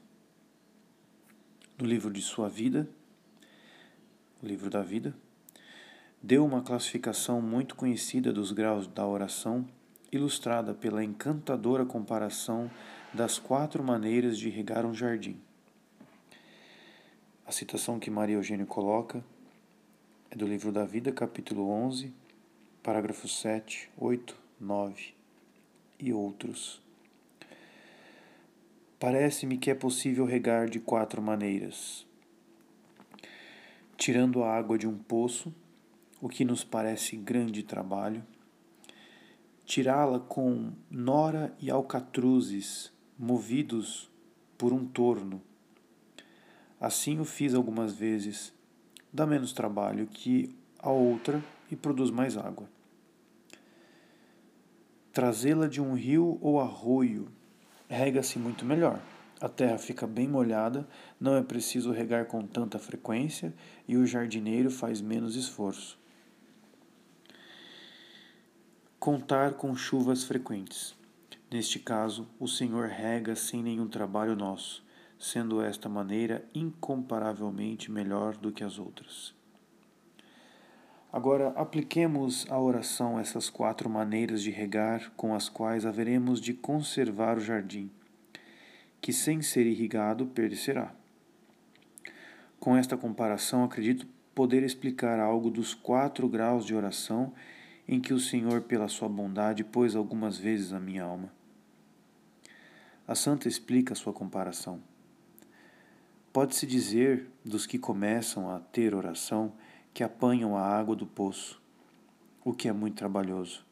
No 1.77 1.85
livro 1.85 2.13
de 2.13 2.23
sua 2.23 2.49
vida, 2.49 2.89
o 4.41 4.47
livro 4.47 4.71
da 4.71 4.81
vida, 4.81 5.13
deu 6.23 6.45
uma 6.45 6.63
classificação 6.63 7.41
muito 7.41 7.75
conhecida 7.75 8.33
dos 8.33 8.53
graus 8.53 8.87
da 8.87 9.07
oração, 9.07 9.67
ilustrada 10.11 10.75
pela 10.75 11.05
encantadora 11.05 11.85
comparação 11.85 12.71
das 13.13 13.39
quatro 13.39 13.83
maneiras 13.83 14.39
de 14.39 14.49
regar 14.49 14.85
um 14.85 14.95
jardim. 14.95 15.41
A 17.47 17.53
citação 17.53 17.99
que 17.99 18.11
Maria 18.11 18.37
Eugênio 18.37 18.67
coloca 18.67 19.25
é 20.31 20.37
do 20.37 20.47
livro 20.47 20.71
da 20.71 20.85
Vida, 20.85 21.13
capítulo 21.13 21.71
11, 21.71 22.13
parágrafos 22.83 23.41
7, 23.41 23.91
8, 23.97 24.37
9 24.61 25.15
e 25.99 26.13
outros. 26.13 26.83
Parece-me 28.99 29.57
que 29.57 29.71
é 29.71 29.75
possível 29.75 30.27
regar 30.27 30.69
de 30.69 30.81
quatro 30.81 31.23
maneiras: 31.23 32.07
tirando 33.97 34.43
a 34.43 34.55
água 34.55 34.77
de 34.77 34.87
um 34.87 34.99
poço, 34.99 35.55
o 36.21 36.29
que 36.29 36.45
nos 36.45 36.65
parece 36.65 37.17
grande 37.17 37.63
trabalho, 37.63 38.25
tirá-la 39.65 40.19
com 40.19 40.73
nora 40.91 41.55
e 41.61 41.71
alcatruzes 41.71 42.93
movidos 43.19 44.11
por 44.57 44.73
um 44.73 44.87
torno. 44.87 45.43
Assim 46.81 47.21
o 47.21 47.25
fiz 47.25 47.55
algumas 47.55 47.95
vezes, 47.95 48.53
dá 49.13 49.27
menos 49.27 49.53
trabalho 49.53 50.07
que 50.07 50.55
a 50.79 50.91
outra 50.91 51.43
e 51.71 51.77
produz 51.77 52.11
mais 52.11 52.37
água. 52.37 52.69
Trazê-la 55.13 55.67
de 55.67 55.81
um 55.81 55.95
rio 55.95 56.39
ou 56.41 56.61
arroio 56.61 57.29
rega-se 57.89 58.39
muito 58.39 58.65
melhor. 58.65 59.01
A 59.41 59.49
terra 59.49 59.79
fica 59.79 60.07
bem 60.07 60.29
molhada, 60.29 60.89
não 61.21 61.37
é 61.37 61.43
preciso 61.43 61.93
regar 61.93 62.27
com 62.27 62.47
tanta 62.47 62.79
frequência 62.79 63.55
e 63.87 63.97
o 63.97 64.07
jardineiro 64.07 64.71
faz 64.71 65.01
menos 65.01 65.37
esforço. 65.37 65.99
Contar 68.99 69.53
com 69.53 69.77
chuvas 69.77 70.25
frequentes. 70.25 70.93
Neste 71.49 71.79
caso, 71.79 72.27
o 72.37 72.49
Senhor 72.49 72.89
rega 72.89 73.37
sem 73.37 73.63
nenhum 73.63 73.87
trabalho 73.87 74.35
nosso, 74.35 74.85
sendo 75.17 75.63
esta 75.63 75.89
maneira 75.89 76.45
incomparavelmente 76.53 77.93
melhor 77.93 78.37
do 78.37 78.51
que 78.51 78.65
as 78.65 78.77
outras. 78.77 79.33
Agora, 81.13 81.51
apliquemos 81.51 82.45
à 82.51 82.59
oração 82.59 83.21
essas 83.21 83.49
quatro 83.49 83.89
maneiras 83.89 84.43
de 84.43 84.51
regar 84.51 85.13
com 85.17 85.33
as 85.33 85.49
quais 85.49 85.87
haveremos 85.87 86.41
de 86.41 86.53
conservar 86.53 87.39
o 87.39 87.41
jardim, 87.41 87.89
que 89.01 89.13
sem 89.13 89.41
ser 89.41 89.65
irrigado 89.65 90.27
perecerá. 90.27 90.93
Com 92.59 92.77
esta 92.77 92.97
comparação, 92.97 93.63
acredito 93.63 94.09
poder 94.35 94.65
explicar 94.65 95.21
algo 95.21 95.53
dos 95.53 95.73
quatro 95.73 96.29
graus 96.29 96.67
de 96.67 96.75
oração 96.75 97.33
em 97.89 98.01
que 98.01 98.13
o 98.13 98.21
Senhor, 98.21 98.61
pela 98.61 98.87
sua 98.87 99.09
bondade, 99.09 99.65
pôs 99.65 99.97
algumas 99.97 100.37
vezes 100.37 100.75
a 100.75 100.79
minha 100.79 101.03
alma. 101.03 101.33
A 103.07 103.15
santa 103.15 103.49
explica 103.49 103.95
sua 103.95 104.13
comparação. 104.13 104.83
Pode-se 106.31 106.67
dizer 106.67 107.27
dos 107.43 107.65
que 107.65 107.79
começam 107.79 108.51
a 108.51 108.61
ter 108.61 108.95
oração 108.95 109.55
que 109.95 110.05
apanham 110.05 110.55
a 110.55 110.63
água 110.63 110.95
do 110.95 111.07
poço, 111.07 111.61
o 112.45 112.53
que 112.53 112.69
é 112.69 112.73
muito 112.73 112.97
trabalhoso. 112.97 113.65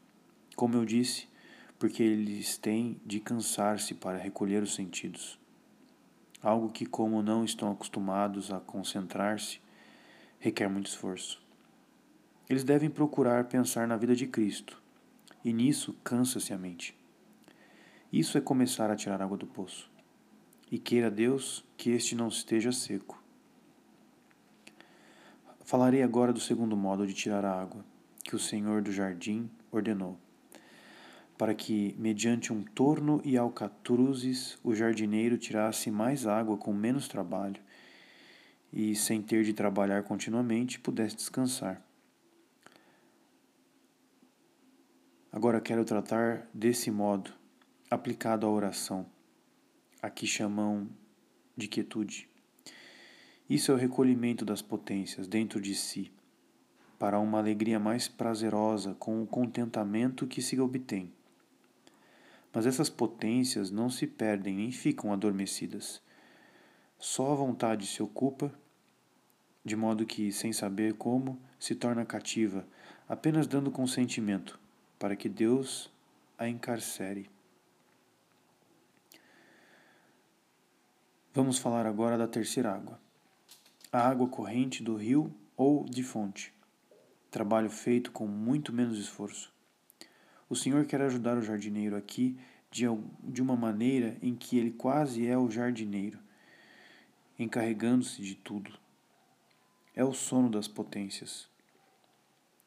Como 0.56 0.74
eu 0.74 0.86
disse, 0.86 1.28
porque 1.78 2.02
eles 2.02 2.56
têm 2.56 2.98
de 3.04 3.20
cansar-se 3.20 3.94
para 3.94 4.16
recolher 4.16 4.62
os 4.62 4.74
sentidos. 4.74 5.38
Algo 6.42 6.70
que, 6.70 6.86
como 6.86 7.22
não 7.22 7.44
estão 7.44 7.70
acostumados 7.70 8.50
a 8.50 8.58
concentrar-se, 8.60 9.60
requer 10.38 10.68
muito 10.68 10.86
esforço. 10.86 11.45
Eles 12.48 12.62
devem 12.62 12.88
procurar 12.88 13.44
pensar 13.44 13.88
na 13.88 13.96
vida 13.96 14.14
de 14.14 14.26
Cristo, 14.26 14.80
e 15.44 15.52
nisso 15.52 15.96
cansa-se 16.04 16.52
a 16.52 16.58
mente. 16.58 16.96
Isso 18.12 18.38
é 18.38 18.40
começar 18.40 18.88
a 18.88 18.96
tirar 18.96 19.20
água 19.20 19.36
do 19.36 19.46
poço. 19.46 19.90
E 20.70 20.78
queira 20.78 21.10
Deus 21.10 21.64
que 21.76 21.90
este 21.90 22.14
não 22.14 22.28
esteja 22.28 22.70
seco. 22.70 23.20
Falarei 25.64 26.02
agora 26.04 26.32
do 26.32 26.38
segundo 26.38 26.76
modo 26.76 27.04
de 27.04 27.12
tirar 27.12 27.44
a 27.44 27.60
água, 27.60 27.84
que 28.22 28.36
o 28.36 28.38
Senhor 28.38 28.80
do 28.80 28.92
jardim 28.92 29.50
ordenou, 29.70 30.16
para 31.36 31.54
que, 31.54 31.94
mediante 31.98 32.52
um 32.52 32.62
torno 32.62 33.20
e 33.24 33.36
alcatruzes, 33.36 34.58
o 34.62 34.74
jardineiro 34.74 35.36
tirasse 35.36 35.90
mais 35.90 36.26
água 36.26 36.56
com 36.56 36.72
menos 36.72 37.08
trabalho 37.08 37.60
e, 38.72 38.94
sem 38.94 39.20
ter 39.20 39.44
de 39.44 39.52
trabalhar 39.52 40.04
continuamente, 40.04 40.78
pudesse 40.78 41.16
descansar. 41.16 41.85
Agora 45.36 45.60
quero 45.60 45.84
tratar 45.84 46.48
desse 46.54 46.90
modo, 46.90 47.30
aplicado 47.90 48.46
à 48.46 48.50
oração, 48.50 49.04
a 50.00 50.08
que 50.08 50.26
chamam 50.26 50.88
de 51.54 51.68
quietude. 51.68 52.26
Isso 53.46 53.70
é 53.70 53.74
o 53.74 53.76
recolhimento 53.76 54.46
das 54.46 54.62
potências 54.62 55.28
dentro 55.28 55.60
de 55.60 55.74
si, 55.74 56.10
para 56.98 57.20
uma 57.20 57.36
alegria 57.36 57.78
mais 57.78 58.08
prazerosa 58.08 58.94
com 58.94 59.22
o 59.22 59.26
contentamento 59.26 60.26
que 60.26 60.40
se 60.40 60.58
obtém. 60.58 61.12
Mas 62.50 62.64
essas 62.64 62.88
potências 62.88 63.70
não 63.70 63.90
se 63.90 64.06
perdem 64.06 64.56
nem 64.56 64.72
ficam 64.72 65.12
adormecidas. 65.12 66.00
Só 66.98 67.32
a 67.32 67.36
vontade 67.36 67.86
se 67.86 68.02
ocupa, 68.02 68.50
de 69.62 69.76
modo 69.76 70.06
que, 70.06 70.32
sem 70.32 70.54
saber 70.54 70.94
como, 70.94 71.38
se 71.60 71.74
torna 71.74 72.06
cativa, 72.06 72.66
apenas 73.06 73.46
dando 73.46 73.70
consentimento 73.70 74.64
para 74.98 75.16
que 75.16 75.28
Deus 75.28 75.90
a 76.38 76.48
encarcere. 76.48 77.28
Vamos 81.32 81.58
falar 81.58 81.86
agora 81.86 82.16
da 82.16 82.26
terceira 82.26 82.72
água. 82.72 82.98
A 83.92 84.08
água 84.08 84.28
corrente 84.28 84.82
do 84.82 84.96
rio 84.96 85.32
ou 85.56 85.84
de 85.84 86.02
fonte. 86.02 86.52
Trabalho 87.30 87.68
feito 87.68 88.10
com 88.10 88.26
muito 88.26 88.72
menos 88.72 88.98
esforço. 88.98 89.52
O 90.48 90.56
Senhor 90.56 90.86
quer 90.86 91.02
ajudar 91.02 91.36
o 91.36 91.42
jardineiro 91.42 91.96
aqui 91.96 92.38
de, 92.70 92.86
uma 93.40 93.56
maneira 93.56 94.16
em 94.22 94.34
que 94.34 94.58
ele 94.58 94.70
quase 94.70 95.26
é 95.26 95.36
o 95.36 95.50
jardineiro, 95.50 96.18
encarregando-se 97.38 98.22
de 98.22 98.34
tudo. 98.34 98.72
É 99.94 100.04
o 100.04 100.12
sono 100.12 100.50
das 100.50 100.68
potências 100.68 101.48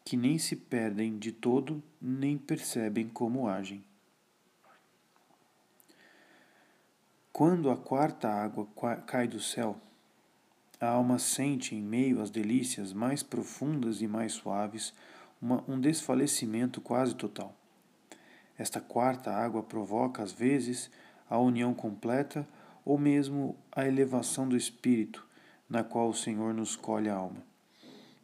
que 0.10 0.18
nem 0.18 0.40
se 0.40 0.56
perdem 0.56 1.20
de 1.20 1.32
todo, 1.32 1.84
nem 2.02 2.36
percebem 2.36 3.08
como 3.08 3.48
agem. 3.48 3.84
Quando 7.32 7.70
a 7.70 7.78
quarta 7.78 8.28
água 8.28 8.68
cai 9.06 9.28
do 9.28 9.40
céu, 9.40 9.80
a 10.82 10.88
alma 10.88 11.20
sente, 11.20 11.76
em 11.76 11.82
meio 11.84 12.24
às 12.24 12.32
delícias 12.32 12.92
mais 12.92 13.22
profundas 13.22 14.02
e 14.02 14.08
mais 14.08 14.34
suaves, 14.34 14.96
uma, 15.40 15.64
um 15.68 15.80
desfalecimento 15.80 16.82
quase 16.82 17.14
total. 17.14 17.56
Esta 18.58 18.82
quarta 18.82 19.32
água 19.32 19.62
provoca, 19.62 20.24
às 20.24 20.32
vezes, 20.32 20.90
a 21.30 21.38
união 21.38 21.72
completa 21.72 22.48
ou 22.84 22.98
mesmo 22.98 23.56
a 23.72 23.86
elevação 23.86 24.50
do 24.50 24.58
espírito, 24.58 25.24
na 25.70 25.84
qual 25.84 26.10
o 26.10 26.16
Senhor 26.16 26.52
nos 26.52 26.76
colhe 26.76 27.10
a 27.10 27.16
alma 27.16 27.48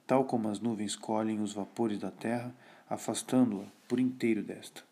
tal 0.07 0.25
como 0.25 0.49
as 0.49 0.59
nuvens 0.59 0.95
colhem 0.95 1.41
os 1.41 1.53
vapores 1.53 1.99
da 1.99 2.11
terra, 2.11 2.53
afastando-a 2.89 3.65
por 3.87 3.99
inteiro 3.99 4.43
desta. 4.43 4.83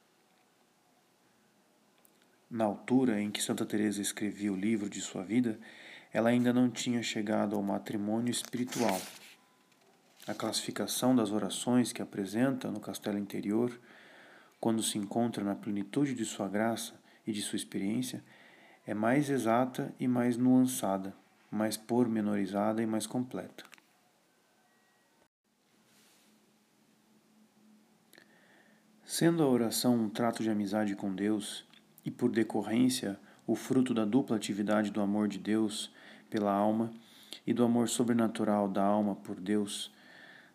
Na 2.50 2.66
altura 2.66 3.20
em 3.20 3.32
que 3.32 3.42
Santa 3.42 3.66
Teresa 3.66 4.02
escrevia 4.02 4.54
o 4.54 4.56
livro 4.56 4.90
de 4.90 5.02
sua 5.02 5.24
vida, 5.24 5.60
ela 6.12 6.30
ainda 6.30 6.54
não 6.54 6.70
tinha 6.70 7.02
chegado 7.02 7.56
ao 7.56 7.64
matrimônio 7.64 8.30
espiritual. 8.30 9.02
A 10.28 10.34
classificação 10.34 11.16
das 11.16 11.32
orações 11.32 11.92
que 11.92 12.02
apresenta 12.02 12.70
no 12.70 12.80
castelo 12.80 13.18
interior, 13.18 13.78
quando 14.60 14.84
se 14.84 14.98
encontra 14.98 15.44
na 15.44 15.56
plenitude 15.56 16.14
de 16.14 16.24
sua 16.26 16.48
graça 16.48 16.94
e 17.26 17.32
de 17.32 17.42
sua 17.42 17.58
experiência, 17.58 18.24
é 18.86 18.94
mais 18.94 19.30
exata 19.30 19.94
e 20.00 20.08
mais 20.08 20.38
nuançada, 20.38 21.16
mais 21.50 21.76
pormenorizada 21.76 22.82
e 22.82 22.86
mais 22.86 23.08
completa. 23.08 23.73
Sendo 29.16 29.44
a 29.44 29.48
oração 29.48 29.96
um 29.96 30.10
trato 30.10 30.42
de 30.42 30.50
amizade 30.50 30.96
com 30.96 31.14
Deus 31.14 31.64
e, 32.04 32.10
por 32.10 32.32
decorrência, 32.32 33.20
o 33.46 33.56
fruto 33.56 33.94
da 33.94 34.06
dupla 34.06 34.36
atividade 34.36 34.90
do 34.90 35.00
amor 35.00 35.28
de 35.28 35.38
Deus 35.38 35.94
pela 36.32 36.52
alma 36.52 36.92
e 37.46 37.54
do 37.54 37.64
amor 37.64 37.88
sobrenatural 37.88 38.68
da 38.68 38.84
alma 38.84 39.16
por 39.16 39.40
Deus, 39.40 39.94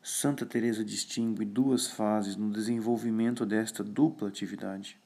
Santa 0.03 0.45
Teresa 0.45 0.85
distingue 0.85 1.45
duas 1.45 1.87
fases 1.87 2.35
no 2.35 2.51
desenvolvimento 2.51 3.47
desta 3.47 3.85
dupla 3.85 4.27
atividade. 4.27 4.99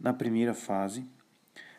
Na 0.00 0.12
primeira 0.12 0.54
fase, 0.54 1.06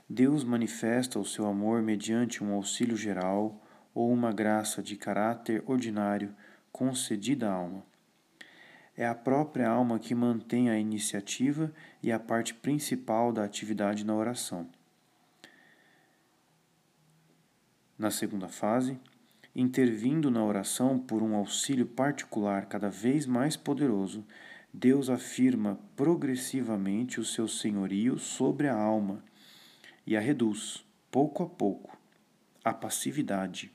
Deus 0.10 0.46
manifesta 0.46 1.20
o 1.20 1.26
seu 1.26 1.46
amor 1.46 1.82
mediante 1.82 2.42
um 2.42 2.54
auxílio 2.54 2.96
geral 2.96 3.62
ou 3.94 4.10
uma 4.14 4.32
graça 4.32 4.82
de 4.82 4.96
caráter 4.96 5.62
ordinário 5.68 6.34
concedida 6.72 7.50
à 7.50 7.54
alma. 7.54 7.89
É 9.00 9.08
a 9.08 9.16
própria 9.16 9.70
alma 9.70 9.98
que 9.98 10.14
mantém 10.14 10.70
a 10.70 10.78
iniciativa 10.78 11.74
e 12.04 12.12
a 12.12 12.20
parte 12.20 12.54
principal 12.54 13.32
da 13.32 13.46
atividade 13.46 14.06
na 14.06 14.14
oração. 14.14 14.68
Na 17.98 18.12
segunda 18.12 18.50
fase, 18.50 19.00
intervindo 19.56 20.30
na 20.30 20.44
oração 20.44 21.00
por 21.00 21.24
um 21.24 21.34
auxílio 21.34 21.86
particular 21.86 22.66
cada 22.66 22.90
vez 22.90 23.26
mais 23.26 23.56
poderoso, 23.56 24.26
Deus 24.74 25.10
afirma 25.10 25.80
progressivamente 25.96 27.22
o 27.22 27.26
seu 27.26 27.48
senhorio 27.48 28.20
sobre 28.20 28.68
a 28.68 28.76
alma 28.76 29.24
e 30.06 30.18
a 30.18 30.20
reduz, 30.20 30.86
pouco 31.10 31.42
a 31.42 31.48
pouco, 31.48 31.98
à 32.66 32.74
passividade. 32.74 33.72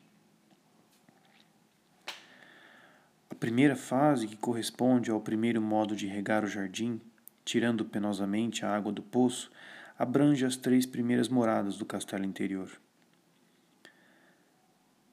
A 3.35 3.37
primeira 3.37 3.75
fase, 3.75 4.29
que 4.29 4.37
corresponde 4.37 5.11
ao 5.11 5.21
primeiro 5.21 5.61
modo 5.61 5.97
de 5.97 6.07
regar 6.07 6.45
o 6.45 6.47
jardim, 6.47 7.01
tirando 7.45 7.85
penosamente 7.85 8.65
a 8.65 8.75
água 8.75 8.93
do 8.93 9.03
poço, 9.03 9.51
abrange 9.99 10.47
as 10.47 10.57
três 10.57 10.87
primeiras 10.87 11.29
moradas 11.29 11.77
do 11.77 11.85
castelo 11.85 12.25
interior. 12.25 12.71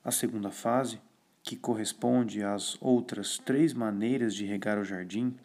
A 0.06 0.12
segunda 0.12 0.52
fase, 0.52 1.02
que 1.42 1.56
corresponde 1.56 2.44
às 2.44 2.78
outras 2.80 3.40
três 3.40 3.74
maneiras 3.74 4.36
de 4.36 4.46
regar 4.46 4.78
o 4.78 4.86
jardim, 4.86 5.36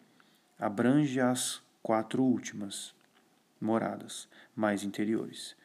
abrange 0.59 1.19
as 1.19 1.59
quatro 1.81 2.23
últimas 2.23 2.93
moradas 3.59 4.29
mais 4.55 4.83
interiores. 4.83 5.55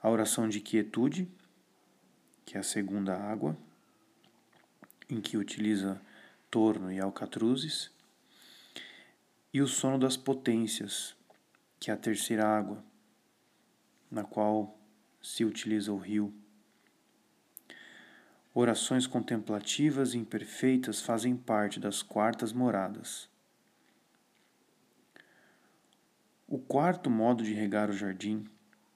A 0.00 0.10
oração 0.10 0.46
de 0.46 0.60
quietude, 0.60 1.26
que 2.44 2.58
é 2.58 2.60
a 2.60 2.62
segunda 2.62 3.16
água, 3.16 3.56
em 5.08 5.22
que 5.22 5.38
utiliza 5.38 5.98
torno 6.50 6.90
e 6.90 7.00
alcatruzes, 7.00 7.90
e 9.52 9.60
o 9.60 9.66
sono 9.66 9.98
das 9.98 10.16
potências, 10.16 11.16
que 11.78 11.90
é 11.90 11.94
a 11.94 11.96
terceira 11.96 12.46
água, 12.46 12.82
na 14.10 14.24
qual 14.24 14.78
se 15.22 15.44
utiliza 15.44 15.92
o 15.92 15.98
rio. 15.98 16.32
Orações 18.54 19.06
contemplativas 19.06 20.14
e 20.14 20.18
imperfeitas 20.18 21.00
fazem 21.00 21.36
parte 21.36 21.78
das 21.78 22.02
quartas 22.02 22.52
moradas. 22.52 23.28
O 26.46 26.58
quarto 26.58 27.10
modo 27.10 27.44
de 27.44 27.52
regar 27.52 27.90
o 27.90 27.92
jardim, 27.92 28.44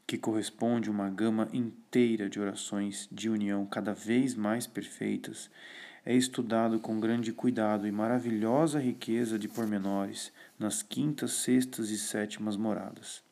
que 0.06 0.18
corresponde 0.18 0.88
a 0.88 0.92
uma 0.92 1.08
gama 1.10 1.48
inteira 1.52 2.28
de 2.28 2.40
orações 2.40 3.08
de 3.12 3.28
união 3.28 3.64
cada 3.66 3.92
vez 3.92 4.34
mais 4.34 4.66
perfeitas, 4.66 5.50
é 6.04 6.14
estudado 6.14 6.80
com 6.80 6.98
grande 6.98 7.32
cuidado 7.32 7.86
e 7.86 7.92
maravilhosa 7.92 8.80
riqueza 8.80 9.38
de 9.38 9.48
pormenores 9.48 10.32
nas 10.58 10.82
quintas, 10.82 11.32
sextas 11.32 11.90
e 11.90 11.98
sétimas 11.98 12.56
moradas. 12.56 13.22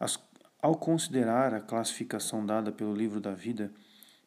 As, 0.00 0.18
ao 0.60 0.74
considerar 0.74 1.52
a 1.52 1.60
classificação 1.60 2.44
dada 2.44 2.72
pelo 2.72 2.94
livro 2.94 3.20
da 3.20 3.32
vida, 3.32 3.70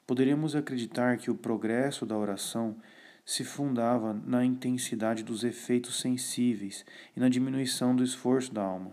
poderíamos 0.06 0.56
acreditar 0.56 1.18
que 1.18 1.32
o 1.32 1.36
progresso 1.36 2.06
da 2.06 2.16
oração 2.16 2.78
se 3.26 3.44
fundava 3.44 4.14
na 4.26 4.46
intensidade 4.46 5.24
dos 5.24 5.44
efeitos 5.44 6.00
sensíveis 6.00 6.86
e 7.16 7.20
na 7.20 7.28
diminuição 7.28 7.96
do 7.96 8.04
esforço 8.04 8.54
da 8.54 8.62
alma. 8.62 8.92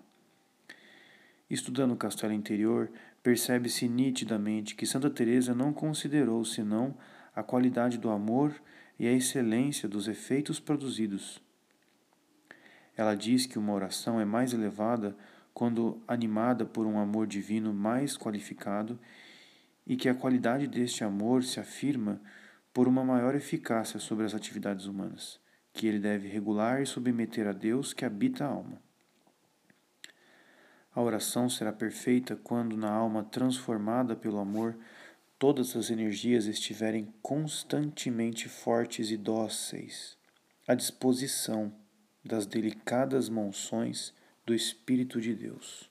Estudando 1.49 1.93
o 1.93 1.97
castelo 1.97 2.33
interior, 2.33 2.91
percebe-se 3.22 3.89
nitidamente 3.89 4.75
que 4.75 4.87
Santa 4.87 5.09
Teresa 5.09 5.55
não 5.55 5.72
considerou 5.72 6.45
senão 6.45 6.97
a 7.35 7.43
qualidade 7.43 7.99
do 7.99 8.11
amor 8.11 8.55
e 8.99 9.07
a 9.07 9.12
excelência 9.12 9.89
dos 9.89 10.09
efeitos 10.09 10.61
produzidos. 10.61 11.43
Ela 12.97 13.14
diz 13.14 13.47
que 13.47 13.59
uma 13.59 13.72
oração 13.72 14.20
é 14.20 14.24
mais 14.24 14.53
elevada 14.53 15.16
quando 15.53 16.03
animada 16.07 16.64
por 16.64 16.87
um 16.87 16.99
amor 16.99 17.26
divino 17.26 17.72
mais 17.72 18.16
qualificado 18.16 18.99
e 19.87 19.97
que 19.97 20.09
a 20.09 20.14
qualidade 20.14 20.66
deste 20.66 21.05
amor 21.05 21.43
se 21.45 21.61
afirma 21.61 22.20
por 22.72 22.89
uma 22.89 23.05
maior 23.05 23.35
eficácia 23.35 24.01
sobre 24.01 24.24
as 24.24 24.35
atividades 24.35 24.87
humanas, 24.87 25.39
que 25.72 25.87
ele 25.87 25.99
deve 25.99 26.28
regular 26.28 26.82
e 26.82 26.87
submeter 26.87 27.47
a 27.47 27.53
Deus 27.53 27.93
que 27.93 28.05
habita 28.05 28.45
a 28.45 28.49
alma. 28.49 28.82
A 30.95 31.03
oração 31.03 31.49
será 31.49 31.72
perfeita 31.72 32.37
quando, 32.37 32.76
na 32.76 32.91
alma 32.91 33.24
transformada 33.24 34.14
pelo 34.14 34.39
amor, 34.39 34.76
todas 35.45 35.76
as 35.76 35.90
energias 35.90 36.47
estiverem 36.47 37.12
constantemente 37.20 38.49
fortes 38.49 39.11
e 39.11 39.16
dóceis, 39.18 40.16
à 40.66 40.74
disposição 40.74 41.70
das 42.24 42.47
delicadas 42.47 43.28
monções 43.28 44.14
do 44.47 44.55
Espírito 44.55 45.20
de 45.20 45.34
Deus. 45.34 45.90